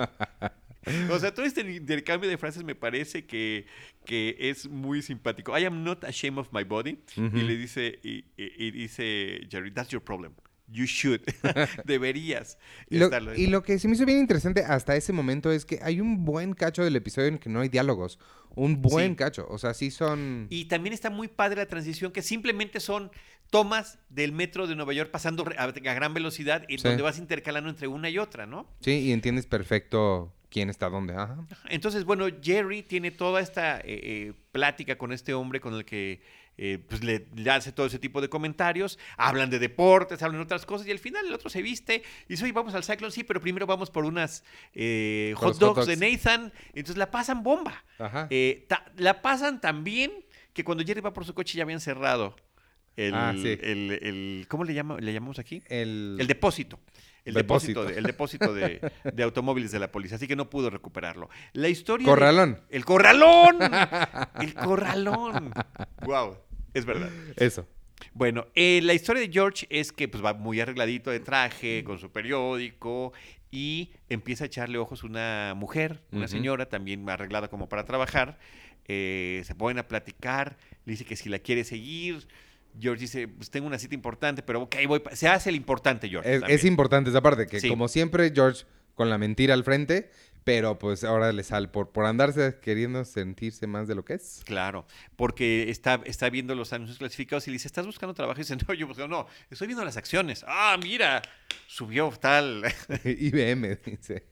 O 1.12 1.20
sea, 1.20 1.34
todo 1.34 1.46
este 1.46 1.70
intercambio 1.70 2.30
de 2.30 2.38
frases 2.38 2.64
me 2.64 2.74
parece 2.74 3.26
que, 3.26 3.66
que 4.06 4.38
es 4.40 4.70
muy 4.70 5.02
simpático. 5.02 5.58
I 5.60 5.66
am 5.66 5.84
not 5.84 6.06
ashamed 6.06 6.38
of 6.40 6.48
my 6.54 6.64
body. 6.64 6.98
Y 7.18 7.42
le 7.42 7.58
dice, 7.58 8.00
y, 8.04 8.20
y- 8.38 8.54
y 8.68 8.72
dice 8.72 9.42
Jerry, 9.52 9.72
that's 9.72 9.90
your 9.90 10.02
problem. 10.02 10.32
You 10.68 10.86
should. 10.86 11.22
Deberías. 11.86 12.58
Lo, 12.90 13.06
estarlo. 13.06 13.36
y 13.36 13.48
lo 13.48 13.64
que 13.64 13.80
se 13.80 13.88
me 13.88 13.96
hizo 13.96 14.06
bien 14.06 14.20
interesante 14.20 14.62
hasta 14.64 14.96
ese 14.96 15.14
momento 15.14 15.52
es 15.52 15.66
que 15.66 15.80
hay 15.82 16.02
un 16.02 16.26
buen 16.26 16.54
cacho 16.54 16.84
del 16.84 16.96
episodio 16.96 17.28
en 17.30 17.38
que 17.38 17.50
no 17.50 17.62
hay 17.62 17.70
diálogos. 17.70 18.20
Un 18.56 18.82
buen 18.82 19.12
Sí. 19.12 19.16
cacho. 19.16 19.48
O 19.50 19.58
sea, 19.60 19.74
sí 19.74 19.92
son... 19.92 20.48
Y 20.50 20.66
también 20.66 20.94
está 20.94 21.10
muy 21.10 21.28
padre 21.28 21.58
la 21.58 21.68
transición, 21.68 22.12
que 22.12 22.22
simplemente 22.22 22.80
son 22.80 23.12
tomas 23.50 24.00
del 24.10 24.34
metro 24.34 24.68
de 24.68 24.76
Nueva 24.76 24.94
York 24.94 25.10
pasando 25.12 25.46
a, 25.58 25.64
a 25.64 25.72
gran 25.72 26.14
velocidad, 26.14 26.64
y 26.68 26.78
Sí. 26.80 26.88
donde 26.88 27.04
vas 27.04 27.18
intercalando 27.20 27.70
entre 27.70 27.88
una 27.88 28.10
y 28.10 28.18
otra, 28.18 28.46
¿no? 28.46 28.68
Sí, 28.82 28.92
y 28.92 29.12
entiendes 29.14 29.46
perfecto 29.46 30.34
quién 30.50 30.70
está 30.70 30.90
dónde. 30.90 31.14
Ajá. 31.14 31.46
Entonces, 31.70 32.04
bueno, 32.04 32.26
Jerry 32.42 32.82
tiene 32.84 33.12
toda 33.12 33.40
esta 33.42 33.78
eh, 33.80 33.84
eh, 33.86 34.34
plática 34.52 34.98
con 34.98 35.14
este 35.14 35.34
hombre 35.34 35.62
con 35.62 35.74
el 35.76 35.86
que 35.86 36.22
eh, 36.58 36.80
pues 36.90 37.04
le, 37.04 37.28
le 37.36 37.52
hace 37.52 37.72
todo 37.72 37.86
ese 37.86 38.00
tipo 38.00 38.20
de 38.22 38.30
comentarios. 38.30 38.98
Hablan 39.18 39.50
de 39.50 39.60
deportes, 39.60 40.22
hablan 40.24 40.40
de 40.42 40.44
otras 40.46 40.66
cosas 40.66 40.88
y 40.88 40.92
al 40.92 41.00
final 41.00 41.26
el 41.28 41.34
otro 41.34 41.50
se 41.50 41.62
viste 41.62 42.04
y 42.28 42.34
dice, 42.34 42.44
oye, 42.44 42.54
vamos 42.54 42.74
al 42.74 42.84
Cyclone, 42.84 43.12
sí, 43.12 43.24
pero 43.24 43.40
primero 43.42 43.66
vamos 43.68 43.90
por 43.92 44.06
unas 44.06 44.44
eh, 44.74 45.34
hot, 45.38 45.58
dogs 45.58 45.86
de. 45.86 45.98
Nathan. 45.98 46.52
Entonces 46.70 46.98
la 46.98 47.12
pasan 47.12 47.44
bomba. 47.44 47.84
Ajá. 48.00 48.28
Eh, 48.30 48.66
ta- 48.68 48.86
la 48.98 49.22
pasan 49.22 49.62
tan 49.62 49.84
bien 49.84 50.12
que 50.54 50.64
cuando 50.64 50.84
Jerry 50.84 51.02
va 51.02 51.14
por 51.14 51.26
su 51.26 51.34
coche 51.34 51.58
ya 51.58 51.64
habían 51.64 51.80
cerrado 51.80 52.36
el, 52.96 53.14
Ah, 53.14 53.34
sí. 53.36 53.58
el- 53.62 53.92
el- 54.02 54.46
¿cómo 54.48 54.64
le, 54.64 54.74
llama, 54.74 54.98
le 55.00 55.14
llamamos 55.14 55.38
aquí? 55.38 55.62
el... 55.68 56.18
El 56.20 56.26
depósito. 56.28 56.80
El 57.26 57.34
Depósito. 57.34 57.84
de, 57.84 57.98
el 57.98 58.04
depósito 58.06 58.54
de, 58.54 58.80
de 59.04 59.24
automóviles 59.24 59.72
de 59.74 59.80
la 59.80 59.92
policía, 59.92 60.16
así 60.16 60.28
que 60.30 60.38
no 60.38 60.50
pudo 60.50 60.70
recuperarlo. 60.70 61.30
La 61.52 61.68
historia. 61.68 62.06
de- 62.06 62.10
Corralón. 62.10 62.62
el 62.70 62.86
corralón. 62.86 63.58
El 64.40 64.54
corralón. 64.54 65.54
Wow, 66.04 66.38
es 66.74 66.86
verdad. 66.86 67.10
Eso. 67.36 67.68
Bueno, 68.14 68.48
eh, 68.56 68.80
la 68.84 68.94
historia 68.94 69.22
de 69.22 69.32
George 69.32 69.66
es 69.70 69.92
que 69.92 70.08
pues, 70.08 70.24
va 70.24 70.34
muy 70.34 70.60
arregladito 70.60 71.10
de 71.10 71.20
traje, 71.20 71.84
con 71.84 72.00
su 72.00 72.12
periódico, 72.12 73.14
y 73.52 73.92
empieza 74.10 74.44
a 74.44 74.48
echarle 74.48 74.78
ojos 74.78 75.04
una 75.04 75.54
mujer, 75.56 76.02
una 76.12 76.28
señora, 76.28 76.68
también 76.68 77.10
arreglada 77.10 77.48
como 77.48 77.70
para 77.70 77.86
trabajar. 77.86 78.38
Eh, 78.88 79.42
se 79.46 79.56
ponen 79.56 79.80
a 79.80 79.88
platicar, 79.88 80.58
le 80.86 80.92
dice 80.92 81.06
que 81.06 81.16
si 81.16 81.30
la 81.30 81.40
quiere 81.40 81.64
seguir. 81.64 82.28
George 82.80 83.02
dice, 83.02 83.28
pues 83.28 83.50
tengo 83.50 83.66
una 83.68 83.80
cita 83.80 83.96
importante, 83.96 84.44
pero 84.44 84.62
ok, 84.62 84.76
voy. 84.88 85.00
pa-". 85.00 85.16
Se 85.16 85.28
hace 85.28 85.50
el 85.50 85.56
importante, 85.56 86.10
George. 86.10 86.42
Es, 86.48 86.64
importante 86.64 87.10
esa 87.10 87.22
parte, 87.22 87.48
que 87.48 87.60
Sí. 87.60 87.70
como 87.70 87.88
siempre, 87.88 88.32
George 88.34 88.66
con 88.94 89.10
la 89.10 89.18
mentira 89.18 89.54
al 89.54 89.64
frente, 89.64 90.10
pero 90.48 90.80
pues 90.80 91.04
ahora 91.04 91.34
le 91.34 91.44
sale 91.44 91.68
por, 91.68 91.92
por 91.92 92.06
andarse 92.06 92.56
queriendo 92.62 93.04
sentirse 93.04 93.68
más 93.68 93.86
de 93.86 93.96
lo 93.96 94.06
que 94.06 94.14
es. 94.14 94.44
Claro, 94.46 94.86
porque 95.18 95.70
está, 95.70 96.00
está 96.06 96.30
viendo 96.30 96.56
los 96.56 96.72
anuncios 96.72 97.00
clasificados 97.00 97.46
y 97.48 97.52
le 97.52 97.56
dice, 97.56 97.68
¿estás 97.68 97.86
buscando 97.86 98.14
trabajo? 98.14 98.40
Y 98.40 98.44
dice, 98.44 98.56
no, 98.66 98.74
yo 98.74 98.88
busco, 98.88 99.10
no, 99.10 99.28
estoy 99.52 99.68
viendo 99.68 99.84
las 99.84 99.98
acciones. 99.98 100.46
Ah, 100.48 100.78
mira, 100.82 101.22
subió 101.68 102.10
tal. 102.12 102.64
IBM, 103.04 103.78
dice. 103.84 104.24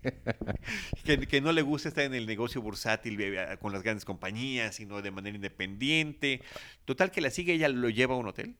que, 1.04 1.28
que 1.28 1.42
no 1.42 1.52
le 1.52 1.62
gusta 1.64 1.90
estar 1.90 2.06
en 2.06 2.14
el 2.14 2.26
negocio 2.26 2.62
bursátil 2.62 3.20
eh, 3.20 3.58
con 3.60 3.74
las 3.74 3.84
grandes 3.84 4.06
compañías, 4.06 4.76
sino 4.76 5.02
de 5.02 5.12
manera 5.12 5.36
independiente. 5.36 6.42
Total 6.86 7.12
que 7.12 7.20
la 7.20 7.30
sigue, 7.30 7.52
ella 7.52 7.68
lo 7.68 7.90
lleva 7.90 8.16
a 8.16 8.18
un 8.18 8.28
hotel. 8.30 8.56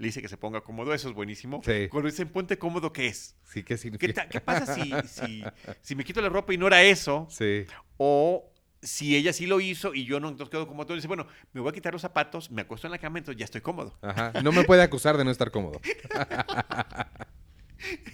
Le 0.00 0.06
dice 0.06 0.22
que 0.22 0.28
se 0.28 0.38
ponga 0.38 0.62
cómodo, 0.62 0.94
eso 0.94 1.10
es 1.10 1.14
buenísimo. 1.14 1.60
Sí. 1.62 1.88
Cuando 1.90 2.08
dicen 2.08 2.30
ponte 2.30 2.56
cómodo, 2.56 2.90
¿qué 2.90 3.08
es? 3.08 3.36
Sí, 3.44 3.62
¿qué 3.62 3.74
¿Qué, 3.74 3.76
significa? 3.76 4.26
qué 4.30 4.40
pasa 4.40 4.74
si, 4.74 4.90
si, 5.06 5.44
si 5.82 5.94
me 5.94 6.04
quito 6.04 6.22
la 6.22 6.30
ropa 6.30 6.54
y 6.54 6.56
no 6.56 6.68
era 6.68 6.82
eso? 6.82 7.26
Sí. 7.28 7.66
O 7.98 8.50
si 8.80 9.14
ella 9.14 9.34
sí 9.34 9.46
lo 9.46 9.60
hizo 9.60 9.92
y 9.92 10.06
yo 10.06 10.18
no, 10.18 10.30
entonces 10.30 10.50
quedo 10.50 10.66
cómodo. 10.66 10.94
Dice, 10.94 11.06
bueno, 11.06 11.26
me 11.52 11.60
voy 11.60 11.68
a 11.68 11.74
quitar 11.74 11.92
los 11.92 12.00
zapatos, 12.00 12.50
me 12.50 12.62
acuesto 12.62 12.86
en 12.86 12.92
la 12.92 12.98
cama, 12.98 13.18
entonces 13.18 13.38
ya 13.38 13.44
estoy 13.44 13.60
cómodo. 13.60 13.98
Ajá. 14.00 14.32
No 14.42 14.52
me 14.52 14.64
puede 14.64 14.82
acusar 14.82 15.18
de 15.18 15.24
no 15.24 15.30
estar 15.30 15.50
cómodo. 15.50 15.82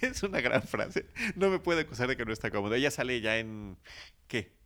Es 0.01 0.23
una 0.23 0.41
gran 0.41 0.63
frase. 0.63 1.05
No 1.35 1.49
me 1.49 1.59
puede 1.59 1.81
acusar 1.81 2.07
de 2.07 2.17
que 2.17 2.25
no 2.25 2.33
está 2.33 2.51
cómodo. 2.51 2.75
Ella 2.75 2.91
sale 2.91 3.21
ya 3.21 3.37
en, 3.37 3.77
¿qué? 4.27 4.56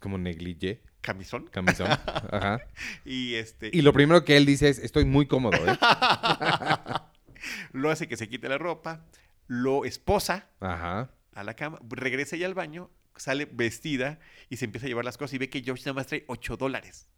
Como 0.00 0.18
negligé, 0.18 0.82
Camisón. 1.00 1.46
camisón. 1.48 1.88
Ajá. 2.30 2.60
Y 3.04 3.34
este 3.34 3.70
Y 3.72 3.82
lo 3.82 3.92
primero 3.92 4.24
que 4.24 4.36
él 4.36 4.46
dice 4.46 4.68
es, 4.68 4.78
estoy 4.78 5.04
muy 5.04 5.26
cómodo, 5.26 5.56
¿eh? 5.66 5.76
lo 7.72 7.90
hace 7.90 8.08
que 8.08 8.16
se 8.16 8.28
quite 8.28 8.48
la 8.48 8.58
ropa, 8.58 9.04
lo 9.48 9.84
esposa 9.84 10.48
Ajá. 10.60 11.10
a 11.34 11.44
la 11.44 11.54
cama, 11.54 11.78
regresa 11.88 12.36
ella 12.36 12.46
al 12.46 12.54
baño, 12.54 12.90
sale 13.16 13.46
vestida 13.50 14.18
y 14.48 14.56
se 14.56 14.64
empieza 14.64 14.86
a 14.86 14.88
llevar 14.88 15.04
las 15.04 15.18
cosas 15.18 15.34
y 15.34 15.38
ve 15.38 15.50
que 15.50 15.62
George 15.62 15.82
nada 15.84 15.94
más 15.94 16.06
trae 16.06 16.24
8 16.28 16.56
dólares. 16.56 17.08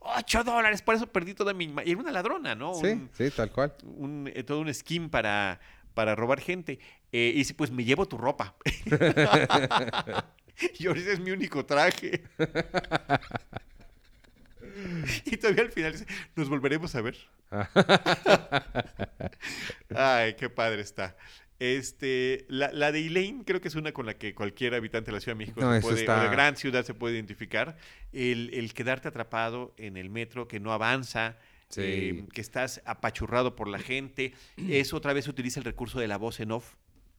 ¡8 0.00 0.44
dólares! 0.44 0.82
Por 0.82 0.94
eso 0.94 1.06
perdí 1.06 1.32
toda 1.34 1.54
mi... 1.54 1.64
Y 1.84 1.90
era 1.92 2.00
una 2.00 2.12
ladrona, 2.12 2.54
¿no? 2.54 2.74
Sí, 2.74 2.86
Un- 2.88 3.10
sí, 3.14 3.30
tal 3.30 3.50
cual. 3.50 3.74
un, 3.84 4.30
eh, 4.34 4.42
todo 4.42 4.60
un 4.60 4.72
skin 4.72 5.08
para, 5.08 5.60
para 5.94 6.14
robar 6.14 6.40
gente. 6.40 6.78
Eh, 7.10 7.32
y 7.34 7.38
dice, 7.38 7.54
pues 7.54 7.70
me 7.70 7.84
llevo 7.84 8.06
tu 8.06 8.18
ropa. 8.18 8.54
y 10.78 10.86
ahorita 10.86 11.12
es 11.12 11.20
mi 11.20 11.30
único 11.30 11.64
traje. 11.64 12.22
y 15.24 15.36
todavía 15.36 15.62
al 15.64 15.72
final 15.72 15.92
dice, 15.92 16.06
nos 16.36 16.48
volveremos 16.48 16.94
a 16.94 17.00
ver. 17.02 17.16
Ay, 19.94 20.34
qué 20.34 20.50
padre 20.50 20.80
está. 20.82 21.16
Este, 21.60 22.44
la, 22.48 22.72
la 22.72 22.90
de 22.92 23.06
Elaine 23.06 23.44
creo 23.44 23.60
que 23.60 23.68
es 23.68 23.74
una 23.76 23.92
con 23.92 24.06
la 24.06 24.14
que 24.14 24.34
cualquier 24.34 24.74
habitante 24.74 25.10
de 25.10 25.16
la 25.16 25.20
Ciudad 25.20 25.36
de 25.36 25.44
México 25.44 25.60
No, 25.60 25.72
se 25.74 25.80
puede, 25.80 26.00
está- 26.00 26.20
o 26.20 26.24
de 26.24 26.28
gran 26.30 26.56
ciudad 26.56 26.84
se 26.84 26.94
puede 26.94 27.14
identificar. 27.14 27.76
El, 28.12 28.50
el 28.52 28.74
quedarte 28.74 29.08
atrapado 29.08 29.72
en 29.76 29.96
el 29.96 30.10
metro, 30.10 30.48
que 30.48 30.60
no 30.60 30.72
avanza, 30.72 31.36
Sí. 31.68 31.80
eh, 31.82 32.24
que 32.32 32.40
estás 32.40 32.82
apachurrado 32.84 33.56
por 33.56 33.68
la 33.68 33.78
gente. 33.78 34.32
Eso 34.68 34.96
otra 34.96 35.12
vez 35.12 35.26
utiliza 35.26 35.58
el 35.58 35.64
recurso 35.64 35.98
de 35.98 36.06
la 36.06 36.18
voz 36.18 36.38
en 36.40 36.52
off. 36.52 36.74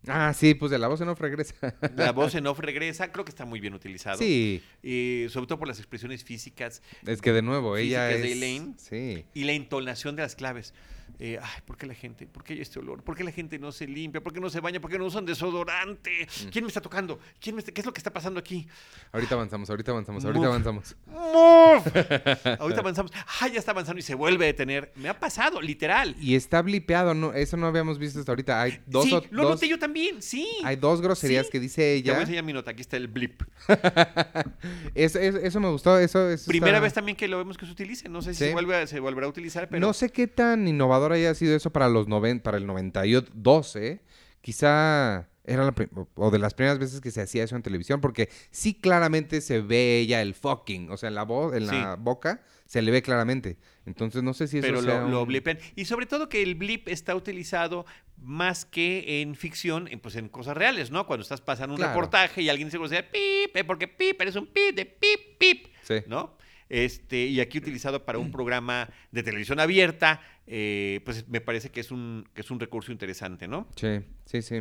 Ah, 0.08 0.34
sí, 0.34 0.54
pues 0.54 0.72
de 0.72 0.78
la 0.80 0.88
voz 0.88 1.02
en 1.02 1.10
off 1.10 1.20
regresa. 1.20 1.56
La 1.96 2.12
voz 2.12 2.36
en 2.36 2.48
off 2.48 2.60
regresa, 2.60 3.12
creo 3.12 3.26
que 3.26 3.32
está 3.32 3.46
muy 3.46 3.60
bien 3.60 3.74
utilizado. 3.74 4.18
Sí, 4.18 4.62
Eh, 4.84 5.28
sobre 5.32 5.48
todo 5.48 5.60
por 5.60 5.68
las 5.68 5.78
expresiones 5.80 6.24
físicas 6.24 6.82
es 7.06 7.22
que 7.22 7.32
de 7.32 7.42
nuevo, 7.42 7.78
ella 7.78 8.12
es... 8.12 8.22
de 8.22 8.32
Elaine. 8.34 8.76
Sí. 8.78 9.26
y 9.34 9.44
la 9.46 9.54
entonación 9.54 10.16
de 10.16 10.22
las 10.24 10.36
claves. 10.36 10.74
Eh, 11.18 11.40
ay, 11.42 11.62
¿por 11.66 11.78
qué 11.78 11.86
la 11.88 11.94
gente? 11.94 12.28
¿Por 12.28 12.44
qué 12.44 12.54
hay 12.54 12.62
este 12.62 12.80
olor? 12.80 13.02
¿Por 13.02 13.16
qué 13.16 13.24
la 13.24 13.32
gente 13.32 13.58
no 13.58 13.72
se 13.72 13.88
limpia? 13.88 14.22
¿Por 14.22 14.34
qué 14.34 14.40
no 14.42 14.50
se 14.50 14.60
baña? 14.60 14.82
¿Por 14.82 14.92
qué 14.92 14.98
no 15.00 15.06
usan 15.06 15.26
desodorante? 15.26 16.28
Mm. 16.46 16.50
¿Quién 16.50 16.66
me 16.66 16.68
está 16.68 16.82
tocando? 16.82 17.20
¿Quién 17.40 17.56
me 17.56 17.60
está- 17.62 17.72
¿Qué 17.72 17.82
es 17.82 17.86
lo 17.86 17.94
que 17.94 18.00
está 18.00 18.12
pasando 18.12 18.40
aquí? 18.40 18.68
Ahorita 19.14 19.36
avanzamos, 19.36 19.70
ahorita 19.70 19.92
avanzamos, 19.92 20.26
ahorita 20.26 20.46
avanzamos. 20.48 20.96
¡Move! 21.06 21.86
Ahorita 22.60 22.82
avanzamos. 22.82 23.12
¡Ay, 23.40 23.54
ya 23.54 23.60
está 23.60 23.72
avanzando 23.72 24.00
y 24.00 24.04
se 24.04 24.14
vuelve 24.16 24.46
a 24.46 24.48
detener! 24.48 24.92
Me 24.96 25.08
ha 25.10 25.18
pasado, 25.20 25.62
literal. 25.62 26.16
Y 26.20 26.36
está 26.36 26.62
blipeado, 26.62 27.14
no, 27.14 27.34
eso 27.34 27.56
no 27.58 27.68
habíamos 27.68 27.98
visto 27.98 28.20
hasta 28.20 28.32
ahorita. 28.32 28.62
Hay 28.62 28.82
dos, 28.86 29.06
sí, 29.06 29.14
o- 29.14 29.24
lo 29.32 29.44
dos- 29.44 29.52
noté 29.54 29.68
yo 29.70 29.80
también, 29.80 30.22
sí. 30.22 30.48
hay 30.64 30.76
dos 30.76 31.02
groserías 31.02 31.46
Sí. 31.46 31.52
que 31.54 31.60
dice 31.60 31.82
Te 31.82 32.02
voy 32.02 32.10
a 32.10 32.14
ella. 32.14 32.22
enseñar 32.22 32.44
mi 32.44 32.54
nota, 32.54 32.72
aquí 32.72 32.82
está 32.82 32.98
el 32.98 33.08
blip. 33.08 33.42
Eso, 34.96 35.20
eso, 35.20 35.38
eso 35.38 35.60
me 35.60 35.70
gustó, 35.70 35.98
eso, 36.00 36.28
Primera 36.48 36.78
está- 36.78 36.84
vez 36.84 36.94
también 36.94 37.16
que 37.16 37.28
lo 37.28 37.38
vemos 37.38 37.58
que 37.58 37.66
se 37.66 37.72
utilice. 37.72 38.10
No 38.10 38.22
sé 38.22 38.34
si 38.34 38.40
Sí. 38.40 38.46
se, 38.48 38.54
vuelve 38.54 38.76
a- 38.76 38.88
se 38.88 39.00
volverá 39.00 39.28
a 39.28 39.30
utilizar, 39.30 39.68
pero 39.70 39.86
No 39.86 39.94
sé 39.94 40.10
qué 40.10 40.28
tan 40.28 40.68
innovador 40.68 41.05
haya 41.14 41.34
sido 41.36 41.56
eso 41.56 41.72
para 41.72 41.90
los 41.90 42.08
noven, 42.08 42.40
para 42.40 42.58
el 42.58 42.66
92, 42.68 43.76
¿eh? 43.78 44.02
Quizá 44.42 45.28
era 45.48 45.64
la 45.64 45.74
o 46.16 46.32
de 46.32 46.40
las 46.40 46.54
primeras 46.54 46.80
veces 46.80 47.02
que 47.02 47.12
se 47.12 47.22
hacía 47.22 47.44
eso 47.44 47.56
en 47.56 47.62
televisión, 47.62 48.02
porque 48.02 48.30
sí 48.52 48.74
claramente 48.74 49.42
se 49.42 49.62
ve 49.62 50.00
ella 50.00 50.22
el 50.22 50.34
fucking, 50.34 50.90
o 50.92 50.98
sea, 50.98 51.10
en 51.10 51.16
la 51.16 51.24
voz, 51.24 51.56
en 51.56 51.68
la 51.68 51.96
boca 52.00 52.42
se 52.66 52.82
le 52.82 52.92
ve 52.92 53.02
claramente. 53.04 53.58
Entonces 53.86 54.24
no 54.24 54.34
sé 54.34 54.48
si 54.48 54.58
eso 54.60 54.68
pero 54.68 54.82
sea 54.82 55.02
lo, 55.02 55.10
lo 55.10 55.22
un- 55.22 55.28
blipean. 55.28 55.60
Y 55.76 55.86
sobre 55.86 56.06
todo 56.08 56.30
que 56.30 56.42
el 56.42 56.56
blip 56.56 56.88
está 56.88 57.16
utilizado 57.16 57.86
más 58.18 58.66
que 58.66 59.22
en 59.22 59.36
ficción, 59.36 59.88
en, 59.88 60.00
pues 60.00 60.16
en 60.16 60.30
cosas 60.30 60.58
reales, 60.58 60.90
¿no? 60.90 61.06
Cuando 61.06 61.22
estás 61.24 61.42
pasando 61.42 61.74
un 61.76 61.78
Claro. 61.80 61.94
reportaje 61.94 62.42
y 62.42 62.50
alguien 62.50 62.68
dice 62.70 62.78
grosera, 62.80 63.04
pip, 63.12 63.56
eh, 63.56 63.64
porque 63.66 63.88
pip, 63.88 64.20
eres 64.22 64.36
un 64.36 64.48
pip 64.48 64.76
de 64.76 64.86
pip, 64.86 65.38
pip, 65.38 65.68
Sí. 65.84 65.96
¿no? 66.08 66.35
Este, 66.70 67.26
y 67.26 67.40
aquí 67.40 67.60
utilizado 67.60 68.04
para 68.06 68.18
un 68.18 68.32
programa 68.32 68.90
de 69.12 69.22
televisión 69.24 69.60
abierta, 69.60 70.20
eh, 70.48 71.00
pues 71.06 71.28
me 71.28 71.42
parece 71.42 71.70
que 71.70 71.80
es 71.80 71.92
un, 71.92 72.28
que 72.34 72.42
es 72.42 72.50
un 72.52 72.60
recurso 72.60 72.92
interesante, 72.92 73.48
¿no? 73.48 73.68
Sí, 73.76 74.00
sí, 74.26 74.42
sí. 74.42 74.56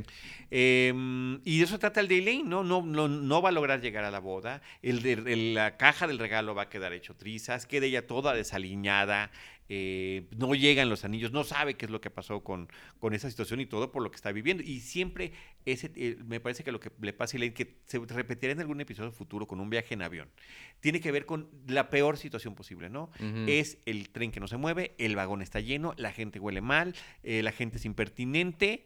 Eh, 0.51 0.93
y 1.45 1.59
de 1.59 1.65
eso 1.65 1.79
trata 1.79 2.01
el 2.01 2.09
de 2.09 2.19
Elaine, 2.19 2.49
¿no? 2.49 2.63
No, 2.63 2.83
no, 2.83 3.09
no 3.09 3.43
va 3.43 3.49
a 3.49 3.53
lograr 3.53 3.81
llegar 3.81 4.05
a 4.05 4.11
la 4.11 4.19
boda. 4.21 4.61
El 4.83 5.03
de, 5.03 5.13
el- 5.13 5.55
la 5.55 5.77
caja 5.77 6.07
del 6.07 6.19
regalo 6.19 6.55
va 6.55 6.63
a 6.63 6.69
quedar 6.69 6.93
hecho 6.93 7.15
trizas. 7.17 7.67
Queda 7.67 7.87
ella 7.87 8.07
toda 8.07 8.35
desaliñada. 8.35 9.31
Eh, 9.69 10.29
no 10.37 10.55
llegan 10.55 10.89
los 10.89 11.05
anillos. 11.05 11.33
No 11.33 11.45
sabe 11.45 11.75
qué 11.75 11.87
es 11.87 11.91
lo 11.91 12.01
que 12.01 12.11
pasó 12.11 12.43
con, 12.43 12.69
con 12.99 13.15
esa 13.15 13.31
situación 13.31 13.61
y 13.61 13.67
todo 13.67 13.93
por 13.93 14.03
lo 14.03 14.11
que 14.11 14.17
está 14.17 14.33
viviendo. 14.33 14.63
Y 14.63 14.81
siempre 14.81 15.33
ese, 15.65 15.91
eh, 15.97 16.17
me 16.25 16.41
parece 16.41 16.65
que 16.65 16.73
lo 16.73 16.81
que 16.81 16.91
le 17.01 17.13
pasa 17.13 17.37
a 17.37 17.39
Elaine, 17.39 17.55
que 17.55 17.79
se 17.87 17.99
repetirá 17.99 18.53
en 18.53 18.61
algún 18.61 18.81
episodio 18.81 19.13
futuro 19.13 19.47
con 19.47 19.61
un 19.61 19.71
viaje 19.71 19.95
en 19.95 20.03
avión, 20.03 20.29
tiene 20.81 21.01
que 21.01 21.11
ver 21.13 21.27
con 21.27 21.49
la 21.67 21.91
peor 21.91 22.19
situación 22.19 22.55
posible, 22.55 22.91
¿no? 22.91 23.11
Es 23.47 23.79
el 23.87 24.11
tren 24.11 24.31
que 24.31 24.41
no 24.41 24.49
se 24.49 24.57
mueve, 24.57 24.95
el 24.99 25.17
vagón 25.17 25.41
está 25.43 25.61
lleno, 25.61 25.95
la 25.97 26.13
gente 26.13 26.39
huele 26.39 26.61
mal, 26.61 26.95
eh, 27.23 27.43
la 27.43 27.53
gente 27.53 27.77
es 27.77 27.85
impertinente 27.85 28.85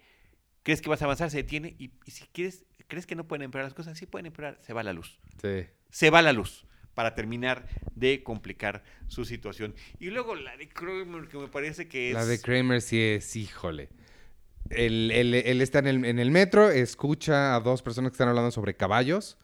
crees 0.62 0.82
que 0.82 0.90
vas 0.90 1.00
a 1.00 1.06
avanzar, 1.06 1.30
se 1.30 1.38
detiene 1.38 1.76
y, 1.78 1.92
y 2.04 2.10
si 2.10 2.26
quieres, 2.26 2.66
crees 2.88 3.06
que 3.06 3.14
no 3.14 3.26
pueden 3.26 3.42
empeorar 3.42 3.64
las 3.64 3.72
cosas, 3.72 3.96
sí 3.96 4.04
pueden 4.04 4.26
empeorar, 4.26 4.58
se 4.60 4.74
va 4.74 4.82
la 4.82 4.92
luz. 4.92 5.18
Sí. 5.40 5.64
Se 5.88 6.10
va 6.10 6.20
la 6.20 6.34
luz 6.34 6.67
para 6.98 7.14
terminar 7.14 7.64
de 7.94 8.24
complicar 8.24 8.82
su 9.06 9.24
situación. 9.24 9.72
Y 10.00 10.10
luego 10.10 10.34
la 10.34 10.56
de 10.56 10.68
Kramer, 10.68 11.28
que 11.28 11.38
me 11.38 11.46
parece 11.46 11.86
que 11.86 12.08
es... 12.10 12.14
La 12.14 12.26
de 12.26 12.40
Kramer 12.40 12.82
sí 12.82 13.00
es, 13.00 13.36
híjole. 13.36 13.88
él, 14.70 15.12
él- 15.14 15.32
él 15.34 15.60
está 15.60 15.78
en 15.78 15.86
el, 15.86 16.04
en 16.04 16.18
el 16.18 16.32
metro, 16.32 16.70
escucha 16.70 17.54
a 17.54 17.60
dos 17.60 17.82
personas 17.82 18.10
que 18.10 18.14
están 18.14 18.26
hablando 18.28 18.50
sobre 18.50 18.74
caballos, 18.74 19.38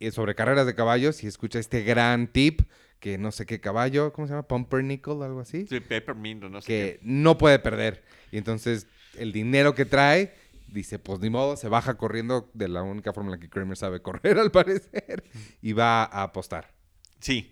y 0.00 0.10
sobre 0.10 0.34
carreras 0.34 0.66
de 0.66 0.74
caballos, 0.74 1.22
y 1.22 1.28
escucha 1.28 1.60
este 1.60 1.84
gran 1.84 2.26
tip 2.26 2.62
que 2.98 3.18
no 3.18 3.30
sé 3.30 3.46
qué 3.46 3.60
caballo, 3.60 4.12
¿cómo 4.12 4.26
se 4.26 4.32
llama? 4.32 4.48
Pumpernickel, 4.48 5.22
algo 5.22 5.38
así. 5.38 5.64
Sí, 5.68 5.78
Peppermint, 5.78 6.42
no 6.42 6.60
sé 6.60 6.66
que 6.66 6.98
no 7.02 7.38
puede 7.38 7.60
perder. 7.60 8.02
Y 8.32 8.38
entonces 8.38 8.88
el 9.16 9.30
dinero 9.30 9.76
que 9.76 9.84
trae, 9.84 10.34
dice, 10.66 10.98
pues 10.98 11.20
ni 11.20 11.30
modo, 11.30 11.56
se 11.56 11.68
baja 11.68 11.96
corriendo 11.96 12.50
de 12.52 12.66
la 12.66 12.82
única 12.82 13.12
forma 13.12 13.28
en 13.32 13.38
la 13.38 13.40
que 13.40 13.48
Kramer 13.48 13.76
sabe 13.76 14.02
correr, 14.02 14.38
al 14.40 14.50
parecer, 14.50 15.22
y 15.62 15.72
va 15.72 16.02
a 16.02 16.24
apostar. 16.24 16.75
Sí, 17.26 17.50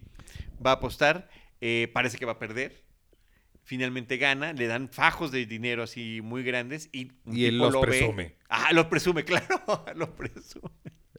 va 0.65 0.71
a 0.71 0.75
apostar, 0.75 1.29
eh, 1.61 1.91
parece 1.93 2.17
que 2.17 2.25
va 2.25 2.33
a 2.33 2.39
perder. 2.39 2.85
Finalmente 3.65 4.19
gana, 4.19 4.53
le 4.53 4.69
dan 4.69 4.89
fajos 4.89 5.33
de 5.33 5.47
dinero 5.47 5.83
así 5.83 6.21
muy 6.23 6.45
grandes 6.45 6.89
y, 6.93 7.11
un 7.25 7.37
Y 7.37 7.47
él 7.47 7.59
los 7.59 7.73
lo 7.73 7.81
ve- 7.81 7.89
presume. 7.89 8.37
Ah, 8.49 8.71
los 8.73 8.87
presume, 8.87 9.25
claro, 9.31 9.85
los 9.97 10.11
presume. 10.11 10.71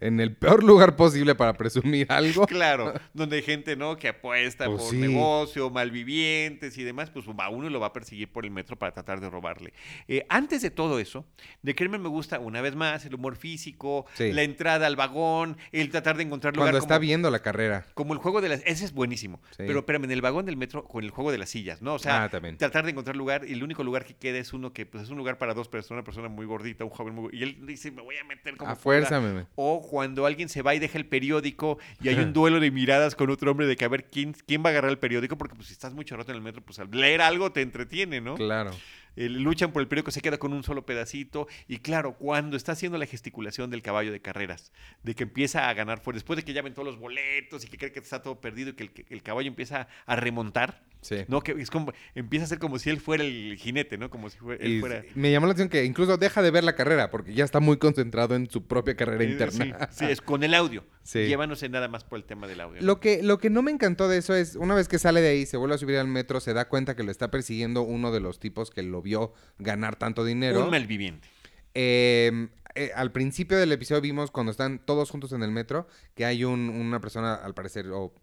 En 0.02 0.20
el 0.20 0.36
peor 0.36 0.64
lugar 0.64 0.96
posible 0.96 1.36
para 1.36 1.54
presumir 1.54 2.06
algo. 2.10 2.46
Claro, 2.56 2.94
donde 3.14 3.38
hay 3.38 3.42
gente, 3.44 3.76
¿no? 3.76 3.98
Que 3.98 4.10
apuesta 4.10 4.66
Pues 4.66 4.82
por 4.84 4.92
sí. 4.92 4.98
negocio, 4.98 5.70
malvivientes 5.70 6.78
y 6.78 6.84
demás, 6.84 7.10
pues 7.10 7.26
va 7.28 7.50
uno 7.50 7.70
lo 7.70 7.80
va 7.80 7.88
a 7.88 7.94
perseguir 7.94 8.32
por 8.32 8.46
el 8.46 8.52
metro 8.52 8.78
para 8.78 8.94
tratar 8.94 9.20
de 9.20 9.30
robarle. 9.30 9.74
Eh, 10.08 10.26
antes 10.30 10.62
de 10.62 10.70
todo 10.72 11.00
eso, 11.00 11.26
de 11.62 11.76
Kramer 11.76 12.00
me 12.00 12.10
gusta, 12.10 12.40
una 12.40 12.62
vez 12.62 12.76
más, 12.76 13.06
el 13.06 13.16
humor 13.16 13.36
físico, 13.36 14.06
Sí. 14.14 14.32
la 14.32 14.44
entrada 14.44 14.88
al 14.88 14.96
vagón, 14.96 15.58
el 15.72 15.90
tratar 15.90 16.18
de 16.18 16.24
encontrar 16.24 16.54
lugar 16.56 16.68
Cuando 16.72 16.80
está 16.80 16.96
como, 16.96 17.02
viendo 17.02 17.32
la 17.32 17.40
carrera. 17.40 17.86
como 17.94 18.14
el 18.14 18.20
juego 18.20 18.42
de 18.42 18.50
las... 18.50 18.62
Ese 18.66 18.86
es 18.86 18.94
buenísimo. 18.94 19.42
Sí. 19.52 19.64
Pero 19.66 19.80
espérame, 19.80 20.06
en 20.06 20.12
el 20.12 20.22
vagón 20.22 20.46
del 20.46 20.58
metro 20.58 20.86
con 20.86 21.04
el 21.04 21.10
juego 21.12 21.32
de 21.32 21.38
las 21.38 21.50
sillas, 21.50 21.82
¿no? 21.82 21.94
O 21.96 22.00
sea, 22.00 22.24
Ah, 22.26 22.30
tratar 22.58 22.86
de 22.86 22.92
encontrar 22.92 23.16
lugar 23.16 23.44
y 23.48 23.54
el 23.54 23.64
único 23.64 23.84
lugar 23.84 24.06
que 24.06 24.14
queda 24.16 24.38
es 24.40 24.54
uno 24.54 24.72
que 24.74 24.86
pues 24.86 25.04
es 25.04 25.10
un 25.10 25.18
lugar 25.18 25.38
para 25.38 25.54
dos 25.54 25.68
personas, 25.68 26.00
una 26.02 26.04
persona 26.04 26.28
muy 26.30 26.46
gordita, 26.46 26.84
un 26.84 26.90
joven 26.90 27.14
muy... 27.16 27.30
Y 27.34 27.44
él 27.44 27.58
dice, 27.66 27.92
me 27.92 28.02
voy 28.02 28.16
a 28.18 28.24
meter 28.24 28.58
como 28.58 28.72
A 28.72 28.76
pueda". 28.76 29.06
fuerza. 29.08 29.22
O 29.56 29.82
cuando 29.86 30.26
alguien 30.26 30.50
se 30.50 30.62
va 30.62 30.76
y 30.76 30.80
deja 30.80 30.98
el 30.98 31.06
periódico 31.06 31.78
y 32.02 32.10
hay 32.10 32.16
un 32.16 32.34
duelo 32.34 32.60
de 32.60 32.72
miradas 32.72 33.16
con 33.16 33.30
otro 33.30 33.52
hombre 33.52 33.68
de 33.68 33.76
que 33.76 33.86
a 33.86 33.88
ver 33.88 34.06
quién, 34.06 34.34
quién 34.46 34.64
va 34.64 34.70
a 34.70 34.72
agarrar 34.72 34.92
el 34.92 34.98
periódico, 34.98 35.38
porque 35.38 35.56
pues 35.56 35.68
si 35.68 35.74
estás 35.74 35.94
mucho 35.94 36.16
rato 36.18 36.32
en 36.32 36.38
el 36.38 36.44
metro, 36.44 36.62
pues 36.62 36.80
al 36.80 36.90
leer 36.92 37.22
algo 37.22 37.52
te 37.52 37.62
entretiene, 37.62 38.22
¿no? 38.22 38.36
Claro. 38.36 38.72
Eh, 39.16 39.30
luchan 39.30 39.72
por 39.72 39.82
el 39.82 39.88
periódico, 39.88 40.12
se 40.12 40.22
queda 40.22 40.38
con 40.38 40.54
un 40.54 40.64
solo 40.64 40.86
pedacito. 40.86 41.48
Y 41.68 41.78
claro, 41.78 42.16
cuando 42.18 42.58
está 42.58 42.74
haciendo 42.74 42.98
la 42.98 43.06
gesticulación 43.06 43.70
del 43.70 43.82
caballo 43.82 44.12
de 44.12 44.22
carreras, 44.22 44.72
de 45.04 45.16
que 45.16 45.24
empieza 45.24 45.70
a 45.70 45.74
ganar 45.74 46.00
fuerte, 46.02 46.18
después 46.18 46.38
de 46.38 46.44
que 46.44 46.54
ya 46.54 46.62
ven 46.62 46.74
todos 46.74 46.88
los 46.88 46.98
boletos 47.00 47.64
y 47.66 47.68
que 47.68 47.78
cree 47.78 47.92
que 47.92 48.00
está 48.00 48.22
todo 48.22 48.40
perdido 48.42 48.72
y 48.72 48.74
que 48.74 49.06
el, 49.10 49.24
caballo 49.24 49.48
empieza 49.48 49.88
a 50.06 50.16
remontar, 50.16 50.84
Sí. 51.02 51.18
¿no? 51.28 51.42
Que 51.42 51.52
es 51.52 51.70
como, 51.70 51.94
empieza 52.16 52.46
a 52.46 52.48
ser 52.48 52.58
como 52.58 52.80
si 52.80 52.90
él 52.90 53.00
fuera 53.00 53.24
el 53.24 53.58
jinete, 53.60 53.96
¿no? 53.96 54.10
Como 54.10 54.28
si 54.32 54.40
fue- 54.40 54.58
él 54.60 54.80
fuera... 54.80 55.04
me 55.14 55.32
llamó 55.32 55.46
la 55.46 55.52
atención 55.54 55.70
que 55.70 55.86
incluso 55.86 56.18
deja 56.18 56.42
de 56.42 56.50
ver 56.50 56.64
la 56.64 56.74
carrera 56.74 57.12
porque 57.12 57.36
ya 57.36 57.46
está 57.46 57.60
muy 57.60 57.78
concentrado 57.78 58.36
en 58.36 58.50
su 58.50 58.66
propia 58.66 58.96
carrera 58.96 59.24
Eh, 59.24 59.30
interna. 59.30 59.88
Sí, 59.92 59.98
sí, 60.00 60.06
es 60.06 60.20
con 60.20 60.44
el 60.44 60.56
audio. 60.56 60.84
Sí. 61.04 61.28
Llévanos 61.28 61.62
nada 61.70 61.88
más 61.88 62.04
por 62.04 62.18
el 62.18 62.26
tema 62.26 62.48
del 62.48 62.60
audio. 62.60 62.82
¿no? 62.82 62.88
Lo 62.88 63.00
que, 63.00 63.22
lo 63.22 63.38
que 63.38 63.52
no 63.52 63.62
me 63.62 63.70
encantó 63.70 64.08
de 64.08 64.18
eso 64.18 64.34
es, 64.34 64.56
una 64.56 64.74
vez 64.74 64.88
que 64.88 64.98
sale 64.98 65.22
de 65.22 65.30
ahí, 65.30 65.46
se 65.46 65.58
vuelve 65.58 65.76
a 65.76 65.78
subir 65.78 65.98
al 65.98 66.08
metro, 66.08 66.40
se 66.40 66.54
da 66.54 66.68
cuenta 66.68 66.96
que 66.96 67.04
lo 67.04 67.12
está 67.12 67.30
persiguiendo 67.30 67.84
uno 67.84 68.12
de 68.12 68.20
los 68.20 68.40
tipos 68.40 68.72
que 68.72 68.82
lo 68.82 69.04
vio 69.06 69.32
ganar 69.60 69.96
tanto 69.96 70.26
dinero. 70.26 70.64
Un 70.66 70.72
malviviente. 70.72 71.28
Eh, 71.74 72.48
eh, 72.78 72.92
al 72.96 73.12
principio 73.14 73.58
del 73.58 73.72
episodio 73.72 74.02
vimos 74.02 74.32
cuando 74.32 74.52
están 74.52 74.80
todos 74.80 75.10
juntos 75.10 75.32
en 75.32 75.44
el 75.44 75.52
metro 75.52 75.88
que 76.14 76.26
hay 76.26 76.44
un- 76.44 76.70
una 76.70 77.00
persona, 77.00 77.36
al 77.36 77.54
parecer, 77.54 77.88
o, 77.92 78.14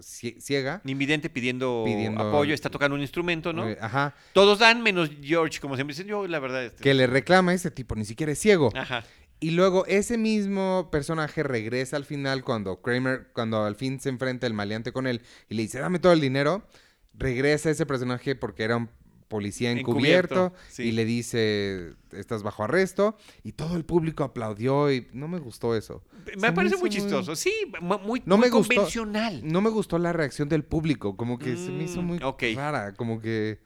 cie- 0.00 0.40
ciega. 0.40 0.80
Invidente 0.86 1.28
pidiendo, 1.28 1.84
Pidiendo- 1.86 2.20
apoyo, 2.28 2.54
está 2.54 2.70
tocando 2.70 2.94
un 2.94 3.02
instrumento, 3.02 3.52
¿no? 3.52 3.68
eh, 3.68 3.76
ajá. 3.80 4.14
Todos 4.32 4.58
dan 4.58 4.82
menos 4.82 5.10
George, 5.22 5.60
como 5.60 5.74
siempre 5.76 5.92
dicen. 5.94 6.06
Yo, 6.06 6.26
la 6.26 6.38
verdad. 6.38 6.64
este- 6.64 6.82
Que 6.82 6.94
le 6.94 7.06
reclama 7.06 7.52
a 7.52 7.54
ese 7.54 7.70
tipo, 7.70 7.94
ni 7.94 8.04
siquiera 8.06 8.32
es 8.32 8.38
ciego. 8.38 8.70
Ajá. 8.74 9.04
Y 9.42 9.52
luego 9.52 9.86
ese 9.86 10.18
mismo 10.18 10.88
personaje 10.92 11.42
regresa 11.42 11.96
al 11.96 12.04
final 12.04 12.44
cuando 12.44 12.82
Kramer, 12.82 13.28
cuando 13.32 13.64
al 13.64 13.74
fin 13.74 13.98
se 14.00 14.10
enfrenta 14.10 14.46
el 14.46 14.52
maleante 14.54 14.92
con 14.92 15.06
él 15.06 15.22
y 15.48 15.54
le 15.54 15.62
dice, 15.62 15.78
dame 15.78 15.98
todo 15.98 16.12
el 16.12 16.20
dinero. 16.20 16.66
Regresa 17.14 17.70
ese 17.70 17.86
personaje 17.86 18.34
porque 18.34 18.62
era 18.64 18.76
un 18.76 18.88
policía 19.30 19.70
encubierto, 19.70 20.34
Encubierto, 20.34 20.56
sí. 20.68 20.82
y 20.82 20.92
le 20.92 21.04
dice, 21.06 21.94
estás 22.12 22.42
bajo 22.42 22.64
arresto. 22.64 23.16
Y 23.44 23.52
todo 23.52 23.76
el 23.76 23.84
público 23.86 24.24
aplaudió 24.24 24.92
y 24.92 25.06
no 25.14 25.28
me 25.28 25.38
gustó 25.38 25.74
eso. 25.76 26.02
Se 26.26 26.36
Me 26.36 26.52
parece 26.52 26.76
muy 26.76 26.90
chistoso. 26.90 27.34
Sí, 27.36 27.52
mu- 27.80 27.98
muy, 28.00 28.22
No 28.26 28.36
muy 28.36 28.46
me 28.46 28.50
gustó. 28.50 28.74
convencional. 28.74 29.40
No 29.44 29.60
me 29.62 29.70
gustó 29.70 29.98
la 29.98 30.12
reacción 30.12 30.48
del 30.50 30.64
público, 30.64 31.16
como 31.16 31.38
que 31.38 31.56
se 31.56 31.70
me 31.70 31.84
hizo 31.84 32.02
Mm, 32.02 32.06
muy 32.06 32.18
ok. 32.22 32.42
rara, 32.56 32.92
como 32.92 33.20
que 33.20 33.60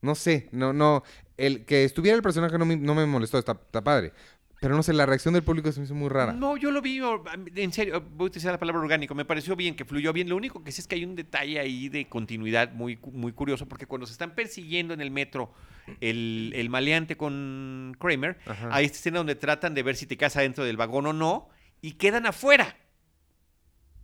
no 0.00 0.16
sé, 0.16 0.48
no 0.50 0.72
no 0.72 1.04
el 1.36 1.64
que 1.64 1.84
estuviera 1.84 2.16
el 2.16 2.22
personaje 2.22 2.58
no 2.58 2.64
me, 2.64 2.76
no 2.76 2.94
me 2.94 3.06
molestó, 3.06 3.38
está, 3.38 3.52
está 3.52 3.84
padre. 3.84 4.12
Pero 4.62 4.76
no 4.76 4.84
sé, 4.84 4.92
la 4.92 5.06
reacción 5.06 5.34
del 5.34 5.42
público 5.42 5.72
se 5.72 5.80
me 5.80 5.86
hizo 5.86 5.94
muy 5.96 6.08
rara. 6.08 6.32
No, 6.34 6.56
yo 6.56 6.70
lo 6.70 6.80
vi, 6.80 7.00
en 7.56 7.72
serio, 7.72 8.00
voy 8.00 8.26
a 8.26 8.28
utilizar 8.28 8.52
la 8.52 8.60
palabra 8.60 8.80
orgánico. 8.80 9.12
Me 9.12 9.24
pareció 9.24 9.56
bien, 9.56 9.74
que 9.74 9.84
fluyó 9.84 10.12
bien. 10.12 10.28
Lo 10.28 10.36
único 10.36 10.62
que 10.62 10.70
sí 10.70 10.80
es 10.80 10.86
que 10.86 10.94
hay 10.94 11.04
un 11.04 11.16
detalle 11.16 11.58
ahí 11.58 11.88
de 11.88 12.08
continuidad 12.08 12.70
muy, 12.70 12.96
muy 13.10 13.32
curioso, 13.32 13.66
porque 13.66 13.86
cuando 13.86 14.06
se 14.06 14.12
están 14.12 14.36
persiguiendo 14.36 14.94
en 14.94 15.00
el 15.00 15.10
metro 15.10 15.52
el, 16.00 16.52
el 16.54 16.70
maleante 16.70 17.16
con 17.16 17.96
Kramer, 17.98 18.38
Ajá. 18.46 18.68
hay 18.70 18.84
esta 18.84 18.98
escena 18.98 19.18
donde 19.18 19.34
tratan 19.34 19.74
de 19.74 19.82
ver 19.82 19.96
si 19.96 20.06
te 20.06 20.16
casa 20.16 20.42
dentro 20.42 20.62
del 20.62 20.76
vagón 20.76 21.06
o 21.06 21.12
no, 21.12 21.48
y 21.80 21.94
quedan 21.94 22.26
afuera. 22.26 22.76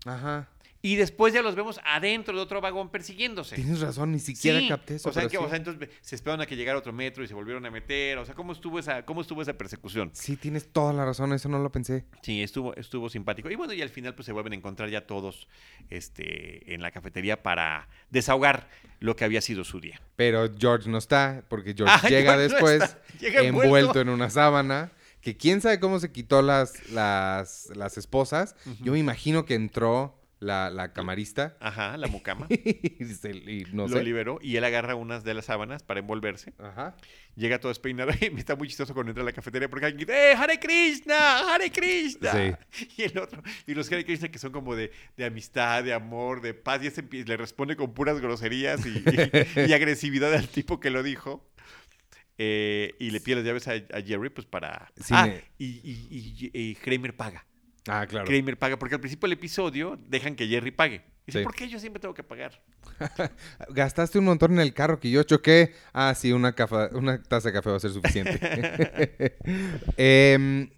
Ajá. 0.07 0.49
Y 0.81 0.95
después 0.95 1.35
ya 1.35 1.43
los 1.43 1.57
vemos 1.57 1.81
adentro 1.85 2.37
de 2.37 2.41
otro 2.41 2.61
vagón 2.61 2.89
persiguiéndose. 2.91 3.57
Tienes 3.57 3.81
razón, 3.81 4.13
ni 4.13 4.21
siquiera 4.21 4.61
Sí, 4.61 4.69
capté 4.69 4.95
eso. 4.95 5.09
O 5.09 5.13
sea, 5.13 5.27
que, 5.29 5.37
o 5.37 5.49
sea, 5.49 5.57
entonces 5.57 5.89
se 6.01 6.15
esperaron 6.15 6.41
a 6.41 6.47
que 6.47 6.55
llegara 6.55 6.79
otro 6.79 6.93
metro 6.93 7.25
y 7.25 7.27
se 7.27 7.35
volvieron 7.35 7.67
a 7.67 7.71
meter. 7.71 8.17
O 8.19 8.25
sea, 8.25 8.37
¿cómo 8.37 8.53
estuvo 8.53 8.79
esa, 8.79 9.05
cómo 9.05 9.21
estuvo 9.23 9.43
esa 9.43 9.55
persecución? 9.55 10.11
Sí, 10.15 10.37
tienes 10.37 10.69
toda 10.73 10.93
la 10.93 11.05
razón, 11.05 11.33
eso 11.33 11.49
no 11.49 11.59
lo 11.59 11.73
pensé. 11.73 12.05
Sí, 12.23 12.43
estuvo, 12.43 12.77
estuvo 12.77 13.09
simpático. 13.11 13.51
Y 13.51 13.57
bueno, 13.57 13.73
y 13.73 13.83
al 13.83 13.89
final 13.89 14.15
pues 14.15 14.27
se 14.27 14.33
vuelven 14.33 14.53
a 14.53 14.57
encontrar 14.57 14.89
ya 14.89 15.05
todos 15.07 15.49
este, 15.91 16.75
en 16.75 16.81
la 16.83 16.91
cafetería 16.91 17.43
para 17.43 17.89
desahogar 18.11 18.69
lo 19.01 19.17
que 19.17 19.25
había 19.25 19.41
sido 19.41 19.65
su 19.65 19.81
día. 19.81 20.01
Pero 20.17 20.49
George 20.57 20.89
no 20.89 20.99
está, 20.99 21.45
porque 21.49 21.75
George 21.77 21.95
Ah, 22.03 22.09
llega 22.09 22.35
George 22.35 22.55
después 22.55 22.83
está, 22.83 23.03
llega 23.19 23.41
envuelto. 23.43 23.77
envuelto. 23.79 24.01
en 24.01 24.09
una 24.11 24.31
sábana. 24.31 24.93
Que 25.21 25.37
quién 25.37 25.61
sabe 25.61 25.81
cómo 25.81 25.99
se 25.99 26.13
quitó 26.13 26.43
las, 26.43 26.91
las, 26.91 27.71
las 27.75 27.99
esposas. 27.99 28.55
Yo 28.81 28.93
me 28.93 29.01
imagino 29.01 29.45
que 29.45 29.55
entró 29.55 30.18
la, 30.41 30.71
la 30.71 30.93
camarista 30.93 31.57
Ajá, 31.61 31.97
la 31.97 32.07
mucama. 32.09 32.47
y, 32.51 33.05
se- 33.07 33.31
y 33.31 33.67
no 33.73 33.89
lo 33.89 33.99
sé. 33.99 34.05
liberó 34.05 34.39
y 34.41 34.57
él 34.57 34.65
agarra 34.65 34.95
unas 34.95 35.25
de 35.25 35.35
las 35.35 35.47
sábanas 35.47 35.83
para 35.83 36.01
envolverse. 36.01 36.53
Ajá. 36.59 36.97
Llega 37.37 37.59
todo 37.61 37.71
despeinado 37.71 38.11
y 38.21 38.31
me 38.31 38.41
está 38.41 38.55
muy 38.57 38.69
chistoso 38.69 38.95
cuando 38.95 39.11
entra 39.11 39.23
a 39.23 39.27
la 39.27 39.33
cafetería 39.33 39.69
porque 39.69 39.87
alguien 39.87 40.07
dice, 40.07 40.31
¡Eh, 40.33 40.35
Hare 40.35 40.59
Krishna! 40.61 41.55
¡Hare 41.55 41.71
Krishna! 41.71 42.33
Sí. 42.71 42.89
Y 42.99 43.03
el 43.03 43.19
otro, 43.19 43.43
y 43.67 43.75
los 43.75 43.91
Hare 43.91 44.05
Krishna 44.05 44.29
que 44.29 44.39
son 44.39 44.53
como 44.53 44.75
de, 44.77 44.91
de 45.17 45.25
amistad, 45.25 45.83
de 45.85 45.93
amor, 45.93 46.41
de 46.41 46.55
paz, 46.55 46.83
y 46.83 46.89
ese 46.89 47.03
le 47.11 47.37
responde 47.37 47.77
con 47.77 47.93
puras 47.95 48.21
groserías 48.21 48.85
y, 48.87 48.91
y- 48.99 49.61
y 49.69 49.73
agresividad 49.73 50.33
al 50.35 50.49
tipo 50.49 50.79
que 50.81 50.91
lo 50.91 51.03
dijo. 51.03 51.49
Eh, 52.41 52.95
y 53.01 53.11
le 53.11 53.21
pide 53.21 53.37
las 53.37 53.45
llaves 53.45 53.67
a, 53.67 53.73
a 53.73 54.01
Jerry, 54.03 54.31
pues 54.31 54.47
para. 54.47 54.93
Sí, 54.97 55.13
ah, 55.17 55.27
me- 55.27 55.43
y, 55.59 55.67
y- 55.67 56.51
y- 56.53 56.71
y 56.71 56.75
Kramer 56.77 57.17
paga. 57.17 57.45
Ah, 57.89 58.07
claro. 58.07 58.27
Kramer 58.27 58.59
paga, 58.59 58.79
porque 58.79 58.95
al 58.95 59.01
principio 59.01 59.27
del 59.29 59.39
episodio 59.39 59.99
dejan 60.09 60.35
que 60.37 60.47
Jerry 60.47 60.71
pague. 60.71 61.03
Dice, 61.27 61.41
Sí. 61.41 61.45
¿por 61.45 61.55
qué 61.55 61.69
yo 61.69 61.79
siempre 61.79 62.01
tengo 62.01 62.15
que 62.15 62.23
pagar? 62.23 62.61
Gastaste 63.69 64.19
un 64.19 64.25
montón 64.25 64.53
en 64.53 64.61
el 64.61 64.73
carro 64.73 64.99
que 64.99 65.11
yo 65.11 65.23
choqué. 65.25 65.75
Ah, 65.93 66.15
sí, 66.17 66.33
una, 66.33 66.55
cafa- 66.55 66.89
una 66.93 67.23
taza 67.23 67.49
de 67.49 67.53
café 67.55 67.71
va 67.71 67.77
a 67.77 67.81
ser 67.81 67.91
suficiente. 67.91 69.37
Em, 69.97 70.71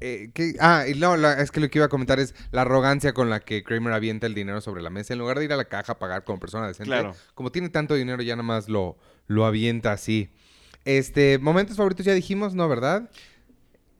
eh, 0.00 0.30
¿qué? 0.34 0.54
Ah, 0.60 0.84
y 0.88 0.94
no, 0.94 1.16
la- 1.16 1.40
es 1.40 1.50
que 1.50 1.60
lo 1.60 1.68
que 1.70 1.78
iba 1.78 1.86
a 1.86 1.88
comentar 1.88 2.20
es 2.20 2.34
la 2.52 2.62
arrogancia 2.62 3.12
con 3.14 3.30
la 3.30 3.40
que 3.40 3.62
Kramer 3.64 3.92
avienta 3.92 4.26
el 4.26 4.34
dinero 4.34 4.60
sobre 4.60 4.82
la 4.82 4.90
mesa. 4.90 5.12
En 5.14 5.18
lugar 5.18 5.38
de 5.38 5.46
ir 5.46 5.52
a 5.52 5.56
la 5.56 5.64
caja 5.64 5.92
a 5.92 5.98
pagar 5.98 6.24
como 6.24 6.38
persona 6.38 6.66
decente, 6.68 6.90
Claro. 6.90 7.14
como 7.34 7.50
tiene 7.50 7.68
tanto 7.68 7.94
dinero, 7.94 8.22
ya 8.22 8.36
nada 8.36 8.42
más 8.46 8.68
lo, 8.68 8.96
lo 9.26 9.44
avienta 9.46 9.92
así. 9.92 10.30
Este, 10.84 11.38
momentos 11.38 11.76
favoritos 11.76 12.06
ya 12.06 12.14
dijimos, 12.14 12.54
¿no? 12.54 12.68
¿Verdad? 12.68 13.10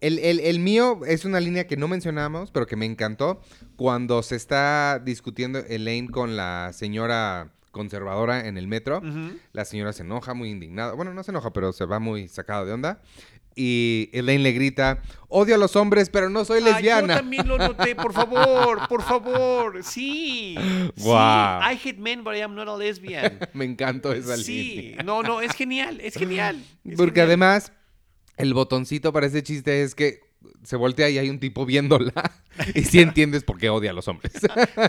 El, 0.06 0.18
el- 0.20 0.40
el 0.40 0.58
mío 0.60 1.00
es 1.06 1.24
una 1.24 1.40
línea 1.40 1.66
que 1.66 1.76
no 1.76 1.88
mencionamos, 1.88 2.50
pero 2.50 2.66
que 2.66 2.76
me 2.76 2.86
encantó. 2.86 3.40
Cuando 3.76 4.22
se 4.22 4.36
está 4.36 5.00
discutiendo 5.04 5.58
Elaine 5.58 6.08
con 6.08 6.36
la 6.36 6.70
señora 6.72 7.52
conservadora 7.72 8.46
en 8.46 8.56
el 8.56 8.68
metro. 8.68 8.98
Ujú. 8.98 9.36
La 9.52 9.64
señora 9.64 9.92
se 9.92 10.02
enoja, 10.02 10.32
muy 10.34 10.50
indignada. 10.50 10.94
Bueno, 10.94 11.12
no 11.12 11.22
se 11.22 11.30
enoja, 11.30 11.52
pero 11.52 11.72
se 11.72 11.84
va 11.84 11.98
muy 11.98 12.28
sacada 12.28 12.64
de 12.64 12.72
onda. 12.72 13.00
Y 13.58 14.10
Elaine 14.12 14.42
le 14.42 14.52
grita, 14.52 15.00
odio 15.28 15.54
a 15.54 15.58
los 15.58 15.76
hombres, 15.76 16.10
pero 16.10 16.28
no 16.28 16.44
soy 16.44 16.60
Ah, 16.62 16.64
lesbiana. 16.72 17.14
yo 17.14 17.20
también 17.20 17.48
lo 17.48 17.56
noté, 17.58 17.94
por 17.96 18.12
favor, 18.12 18.86
por 18.88 19.02
favor. 19.10 19.82
Sí. 19.82 20.54
Guau. 20.98 21.62
Sí. 21.62 21.68
I 21.74 21.88
hate 21.88 21.98
men, 21.98 22.22
but 22.22 22.34
I 22.34 22.42
am 22.42 22.54
not 22.54 22.68
a 22.68 22.76
lesbian. 22.76 23.38
Me 23.54 23.64
encantó 23.64 24.12
esa 24.12 24.36
Sí. 24.36 24.74
línea. 24.74 25.02
No, 25.02 25.22
no, 25.22 25.40
es 25.40 25.52
genial, 25.52 26.00
es 26.02 26.14
genial. 26.14 26.62
es 26.84 26.96
Porque 26.96 27.20
genial. 27.22 27.28
además, 27.28 27.72
el 28.36 28.54
botoncito 28.54 29.12
para 29.12 29.26
ese 29.26 29.42
chiste 29.42 29.82
es 29.82 29.94
que 29.94 30.20
se 30.62 30.76
voltea 30.76 31.08
y 31.10 31.18
hay 31.18 31.28
un 31.30 31.40
tipo 31.40 31.66
viéndola 31.66 32.12
y 32.74 32.82
sí 32.82 33.00
entiendes 33.00 33.42
por 33.42 33.58
qué 33.58 33.68
odia 33.68 33.90
a 33.90 33.94
los 33.94 34.06
hombres. 34.08 34.32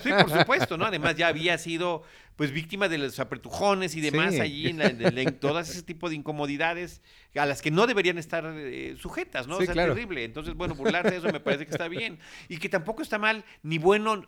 Sí, 0.04 0.10
por 0.10 0.30
supuesto, 0.30 0.78
¿no? 0.78 0.86
Además 0.86 1.16
ya 1.16 1.28
había 1.30 1.58
sido 1.58 2.04
pues 2.36 2.52
víctima 2.52 2.88
de 2.88 3.00
los 3.00 3.20
apretujones 3.20 3.96
y 3.96 4.02
demás 4.02 4.36
Sí. 4.36 4.42
allí 4.42 4.68
en, 4.68 4.78
la- 4.78 4.88
en 4.90 5.40
todas 5.40 5.70
ese 5.70 5.82
tipo 5.82 6.10
de 6.10 6.16
incomodidades 6.16 7.02
a 7.36 7.46
las 7.48 7.64
que 7.64 7.72
no 7.72 7.88
deberían 7.88 8.20
estar 8.20 8.46
eh, 8.56 8.96
sujetas, 9.00 9.48
¿no? 9.48 9.58
Sí, 9.58 9.64
o 9.64 9.66
sea, 9.66 9.74
claro. 9.74 9.94
terrible. 9.96 10.24
Entonces, 10.24 10.54
bueno, 10.54 10.76
burlarse 10.76 11.12
de 11.12 11.18
eso 11.18 11.32
me 11.32 11.40
parece 11.40 11.66
que 11.66 11.72
está 11.72 11.88
bien. 11.88 12.20
Y 12.50 12.58
que 12.58 12.70
tampoco 12.70 13.02
está 13.02 13.18
mal 13.18 13.44
ni 13.64 13.80
bueno 13.80 14.24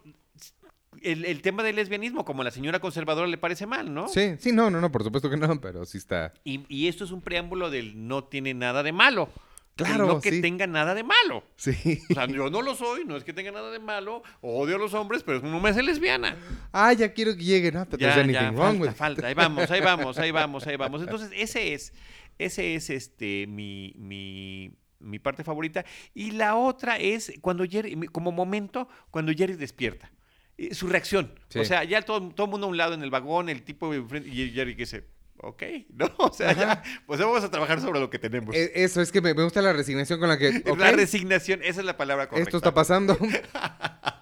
el, 1.01 1.25
el 1.25 1.41
tema 1.41 1.63
del 1.63 1.75
lesbianismo, 1.75 2.25
como 2.25 2.41
a 2.41 2.45
la 2.45 2.51
señora 2.51 2.79
conservadora 2.79 3.27
le 3.27 3.37
parece 3.37 3.65
mal, 3.65 3.93
¿no? 3.93 4.07
Sí, 4.07 4.35
sí, 4.39 4.51
no, 4.51 4.69
no, 4.69 4.81
no, 4.81 4.91
por 4.91 5.03
supuesto 5.03 5.29
que 5.29 5.37
no, 5.37 5.61
pero 5.61 5.85
sí 5.85 5.97
está. 5.97 6.33
Y, 6.43 6.65
y 6.67 6.87
esto 6.87 7.03
es 7.03 7.11
un 7.11 7.21
preámbulo 7.21 7.69
del 7.69 8.07
no 8.07 8.23
tiene 8.23 8.53
nada 8.53 8.83
de 8.83 8.91
malo. 8.91 9.29
Claro, 9.75 10.07
no 10.07 10.19
que 10.19 10.31
sí. 10.31 10.41
tenga 10.41 10.67
nada 10.67 10.93
de 10.93 11.03
malo. 11.03 11.41
Sí. 11.55 12.01
O 12.09 12.13
sea, 12.13 12.25
yo 12.27 12.49
no 12.49 12.61
lo 12.61 12.75
soy, 12.75 13.05
no 13.05 13.15
es 13.15 13.23
que 13.23 13.31
tenga 13.31 13.51
nada 13.51 13.71
de 13.71 13.79
malo, 13.79 14.23
odio 14.41 14.75
a 14.75 14.79
los 14.79 14.93
hombres, 14.93 15.23
pero 15.23 15.39
no 15.39 15.57
me 15.61 15.69
hace 15.69 15.81
lesbiana. 15.81 16.35
Ah, 16.73 16.91
ya 16.91 17.13
quiero 17.13 17.33
que 17.37 17.43
llegue, 17.45 17.71
no, 17.71 17.87
Ya, 17.97 18.13
anything 18.15 18.33
ya, 18.33 18.51
wrong 18.51 18.77
falta, 18.77 18.81
with- 18.81 18.93
falta. 18.95 19.27
Ahí 19.27 19.33
vamos, 19.35 19.71
ahí 19.71 19.79
vamos, 19.79 20.17
ahí 20.17 20.31
vamos, 20.33 20.67
ahí 20.67 20.75
vamos. 20.75 21.01
Entonces, 21.01 21.31
ese 21.33 21.73
es, 21.73 21.93
ese 22.37 22.75
es 22.75 22.89
este 22.89 23.47
mi, 23.47 23.93
mi, 23.97 24.69
mi 24.99 25.17
parte 25.17 25.45
favorita. 25.45 25.85
Y 26.13 26.31
la 26.31 26.57
otra 26.57 26.97
es 26.97 27.31
cuando 27.39 27.63
Jerry, 27.65 27.95
como 28.07 28.33
momento, 28.33 28.89
cuando 29.11 29.31
Jerry 29.31 29.53
despierta. 29.53 30.11
Eh, 30.59 30.75
Su 30.75 30.87
reacción. 30.87 31.33
Sí. 31.49 31.59
O 31.59 31.65
sea, 31.65 31.83
ya 31.83 32.01
todo, 32.01 32.29
todo 32.29 32.45
el 32.45 32.51
mundo 32.51 32.67
a 32.67 32.69
un 32.69 32.77
lado 32.77 32.93
en 32.93 33.01
el 33.03 33.09
vagón, 33.09 33.49
el 33.49 33.63
tipo 33.63 33.93
enfrente, 33.93 34.29
y 34.29 34.51
Jerry 34.51 34.75
que 34.75 34.83
dice, 34.83 35.05
ok, 35.37 35.63
¿no? 35.93 36.09
O 36.17 36.33
sea, 36.33 36.53
ya, 36.53 36.83
pues 37.05 37.19
vamos 37.19 37.43
a 37.43 37.49
trabajar 37.49 37.79
sobre 37.81 37.99
lo 37.99 38.09
que 38.09 38.19
tenemos. 38.19 38.53
Eh, 38.55 38.71
Eso, 38.75 39.01
es 39.01 39.11
que 39.11 39.21
me, 39.21 39.33
me 39.33 39.43
gusta 39.43 39.61
la 39.61 39.73
resignación 39.73 40.19
con 40.19 40.29
la 40.29 40.37
que. 40.37 40.63
La 40.77 40.91
resignación, 40.91 41.61
esa 41.63 41.79
es 41.79 41.85
la 41.85 41.97
palabra 41.97 42.27
correcta. 42.27 42.49
esto 42.49 42.57
está 42.57 42.73
pasando. 42.73 43.17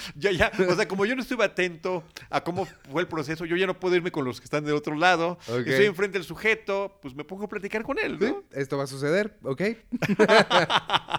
Ya, 0.16 0.30
ya, 0.32 0.50
o 0.68 0.74
sea, 0.74 0.88
como 0.88 1.04
yo 1.06 1.14
no 1.16 1.22
estuve 1.22 1.44
atento 1.44 2.04
a 2.30 2.42
cómo 2.42 2.66
fue 2.90 3.02
el 3.02 3.08
proceso, 3.08 3.44
yo 3.44 3.56
ya 3.56 3.66
no 3.66 3.78
puedo 3.78 3.94
irme 3.96 4.10
con 4.10 4.24
los 4.24 4.40
que 4.40 4.44
están 4.44 4.64
del 4.64 4.74
otro 4.74 4.94
lado. 4.96 5.38
Ok. 5.48 5.66
Estoy 5.66 5.86
enfrente 5.86 6.18
del 6.18 6.26
sujeto, 6.26 6.98
pues 7.02 7.14
me 7.14 7.24
pongo 7.24 7.44
a 7.44 7.48
platicar 7.48 7.82
con 7.82 7.98
él, 7.98 8.16
Sí, 8.20 8.26
¿no? 8.26 8.42
Esto 8.52 8.76
va 8.78 8.84
a 8.84 8.86
suceder, 8.86 9.36
¿ok? 9.42 9.62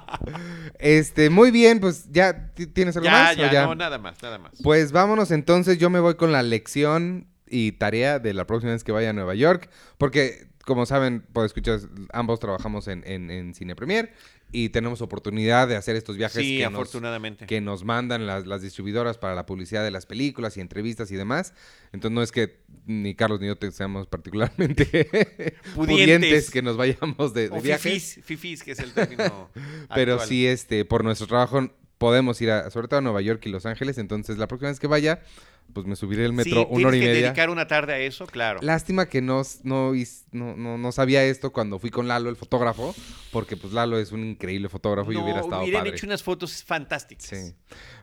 este, 0.79 1.29
muy 1.29 1.51
bien, 1.51 1.79
pues 1.79 2.07
ya 2.11 2.53
ti- 2.53 2.67
tienes 2.67 2.95
algo 2.95 3.05
Ya, 3.05 3.11
más. 3.11 3.37
o 3.37 3.51
ya, 3.51 3.65
no, 3.65 3.75
nada 3.75 3.97
más, 3.97 4.21
nada 4.21 4.37
más. 4.37 4.51
Pues 4.63 4.91
vámonos 4.91 5.31
entonces, 5.31 5.77
yo 5.77 5.89
me 5.89 5.99
voy 5.99 6.15
con 6.15 6.31
la 6.31 6.43
lección 6.43 7.27
y 7.47 7.73
tarea 7.73 8.19
de 8.19 8.33
la 8.33 8.45
próxima 8.47 8.71
vez 8.73 8.83
que 8.83 8.91
vaya 8.91 9.09
a 9.09 9.13
Nueva 9.13 9.35
York, 9.35 9.69
porque 9.97 10.47
como 10.65 10.85
saben, 10.85 11.21
por 11.33 11.45
escuchar, 11.45 11.79
ambos 12.13 12.39
trabajamos 12.39 12.87
en, 12.87 13.03
en, 13.05 13.29
en 13.31 13.53
Cine 13.55 13.75
Premier 13.75 14.13
y 14.51 14.69
tenemos 14.69 15.01
oportunidad 15.01 15.67
de 15.67 15.75
hacer 15.75 15.95
estos 15.95 16.17
viajes 16.17 16.43
sí, 16.43 16.57
que, 16.57 16.63
nos, 16.65 16.73
afortunadamente. 16.73 17.45
que 17.45 17.61
nos 17.61 17.83
mandan 17.83 18.27
las, 18.27 18.45
las 18.45 18.61
distribuidoras 18.61 19.17
para 19.17 19.35
la 19.35 19.45
publicidad 19.45 19.83
de 19.83 19.91
las 19.91 20.05
películas 20.05 20.57
y 20.57 20.61
entrevistas 20.61 21.11
y 21.11 21.15
demás. 21.15 21.53
Entonces 21.93 22.15
no 22.15 22.21
es 22.21 22.31
que 22.31 22.59
ni 22.85 23.15
Carlos 23.15 23.39
ni 23.39 23.47
yo 23.47 23.55
seamos 23.71 24.07
particularmente 24.07 25.55
pudientes 25.75 26.51
que 26.51 26.61
nos 26.61 26.77
vayamos 26.77 27.33
de, 27.33 27.49
de 27.49 27.57
o 27.57 27.61
viajes. 27.61 27.81
fifís, 28.15 28.25
fifís, 28.25 28.63
que 28.63 28.71
es 28.71 28.79
el 28.79 28.93
término 28.93 29.49
Pero 29.95 30.13
actual. 30.13 30.29
sí, 30.29 30.47
este, 30.47 30.85
por 30.85 31.03
nuestro 31.03 31.27
trabajo 31.27 31.69
podemos 32.01 32.41
ir 32.41 32.49
a, 32.49 32.71
sobre 32.71 32.87
todo 32.87 32.97
a 32.97 33.01
Nueva 33.01 33.21
York 33.21 33.45
y 33.45 33.49
Los 33.49 33.67
Ángeles. 33.67 33.99
Entonces, 33.99 34.39
la 34.39 34.47
próxima 34.47 34.69
vez 34.69 34.79
que 34.79 34.87
vaya, 34.87 35.21
pues 35.73 35.85
me 35.87 35.95
subiré 35.95 36.25
el 36.25 36.33
metro 36.33 36.61
Sí, 36.61 36.67
una 36.69 36.87
hora 36.87 36.97
y 36.97 36.99
tienes 36.99 37.01
que 37.01 37.07
media. 37.13 37.27
dedicar 37.27 37.49
una 37.49 37.67
tarde 37.67 37.93
a 37.93 37.99
eso, 37.99 38.25
claro. 38.27 38.59
Lástima 38.61 39.07
que 39.07 39.21
no, 39.21 39.41
no, 39.63 39.93
no, 40.31 40.77
no, 40.77 40.91
sabía 40.91 41.23
esto 41.23 41.51
cuando 41.51 41.79
fui 41.79 41.89
con 41.89 42.07
Lalo, 42.07 42.29
el 42.29 42.35
fotógrafo, 42.35 42.95
porque 43.31 43.57
pues 43.57 43.73
Lalo 43.73 43.97
es 43.99 44.11
un 44.11 44.23
increíble 44.23 44.69
fotógrafo 44.69 45.11
y 45.11 45.15
no, 45.15 45.23
hubiera 45.23 45.41
estado 45.41 45.61
hubieran 45.63 45.81
padre. 45.83 45.95
hecho 45.95 46.05
unas 46.05 46.23
fotos 46.23 46.63
fantásticas. 46.63 47.25
Sí. 47.27 47.53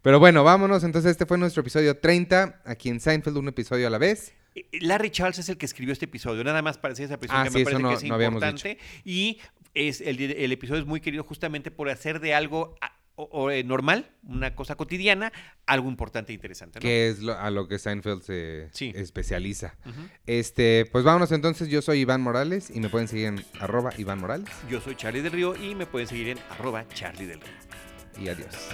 Pero 0.03 0.19
bueno, 0.19 0.45
vámonos. 0.45 0.85
Entonces, 0.85 1.11
este 1.11 1.27
fue 1.27 1.39
nuestro 1.39 1.61
episodio 1.63 1.97
30, 1.99 2.63
aquí 2.65 2.89
en 2.89 3.01
Seinfeld, 3.01 3.37
un 3.37 3.49
episodio 3.49 3.87
a 3.87 3.91
la 3.91 3.99
vez. 3.99 4.33
Eh, 4.55 4.67
Larry 4.81 5.11
Charles 5.11 5.39
es 5.39 5.49
el 5.49 5.57
que 5.59 5.67
escribió 5.67 5.93
este 5.93 6.07
episodio, 6.07 6.43
nada 6.45 6.63
más 6.63 6.79
para 6.79 6.93
decir 6.93 7.05
esa 7.07 7.19
presión 7.19 7.41
Ah, 7.41 7.45
que 7.45 7.51
sí, 7.51 7.59
me 7.59 7.65
parece 7.65 7.83
no- 7.83 7.89
que 7.91 7.95
es 7.97 8.05
no 8.05 8.23
importante. 8.23 8.79
Y 9.05 9.39
es 9.75 10.01
el, 10.01 10.21
el 10.21 10.53
episodio 10.53 10.81
es 10.81 10.87
muy 10.87 11.01
querido 11.01 11.23
justamente 11.25 11.71
por 11.71 11.89
hacer 11.91 12.21
de 12.21 12.35
algo 12.35 12.75
o- 13.19 13.29
o, 13.33 13.51
eh, 13.51 13.65
normal, 13.65 14.11
una 14.23 14.55
cosa 14.55 14.77
cotidiana, 14.77 15.33
algo 15.67 15.89
importante 15.89 16.33
e 16.33 16.35
interesante. 16.35 16.79
¿no? 16.79 16.83
que 16.83 17.09
es 17.09 17.19
lo- 17.21 17.37
a 17.39 17.51
lo 17.51 17.67
que 17.69 17.79
Seinfeld 17.79 18.23
se 18.23 18.69
Sí. 18.73 18.93
especializa. 18.95 19.75
Este, 20.27 20.87
pues 20.93 21.05
vámonos 21.05 21.33
entonces, 21.33 21.69
yo 21.69 21.83
soy 21.83 22.01
Iván 22.01 22.21
Morales 22.23 22.71
y 22.75 22.81
me 22.81 22.89
pueden 22.89 23.09
seguir 23.09 23.27
en 23.27 23.45
arroba 23.61 23.91
Iván 23.99 24.21
Morales 24.21 24.49
Yo 24.71 24.81
soy 24.81 24.95
Charlie 24.97 25.21
del 25.23 25.33
Río 25.33 25.55
y 25.57 25.75
me 25.75 25.87
pueden 25.87 26.07
seguir 26.09 26.29
en 26.29 26.39
arroba 26.51 26.87
Charlie 26.95 27.27
del 27.27 27.41
Río. 27.41 27.53
y 28.25 28.29
adiós. 28.29 28.69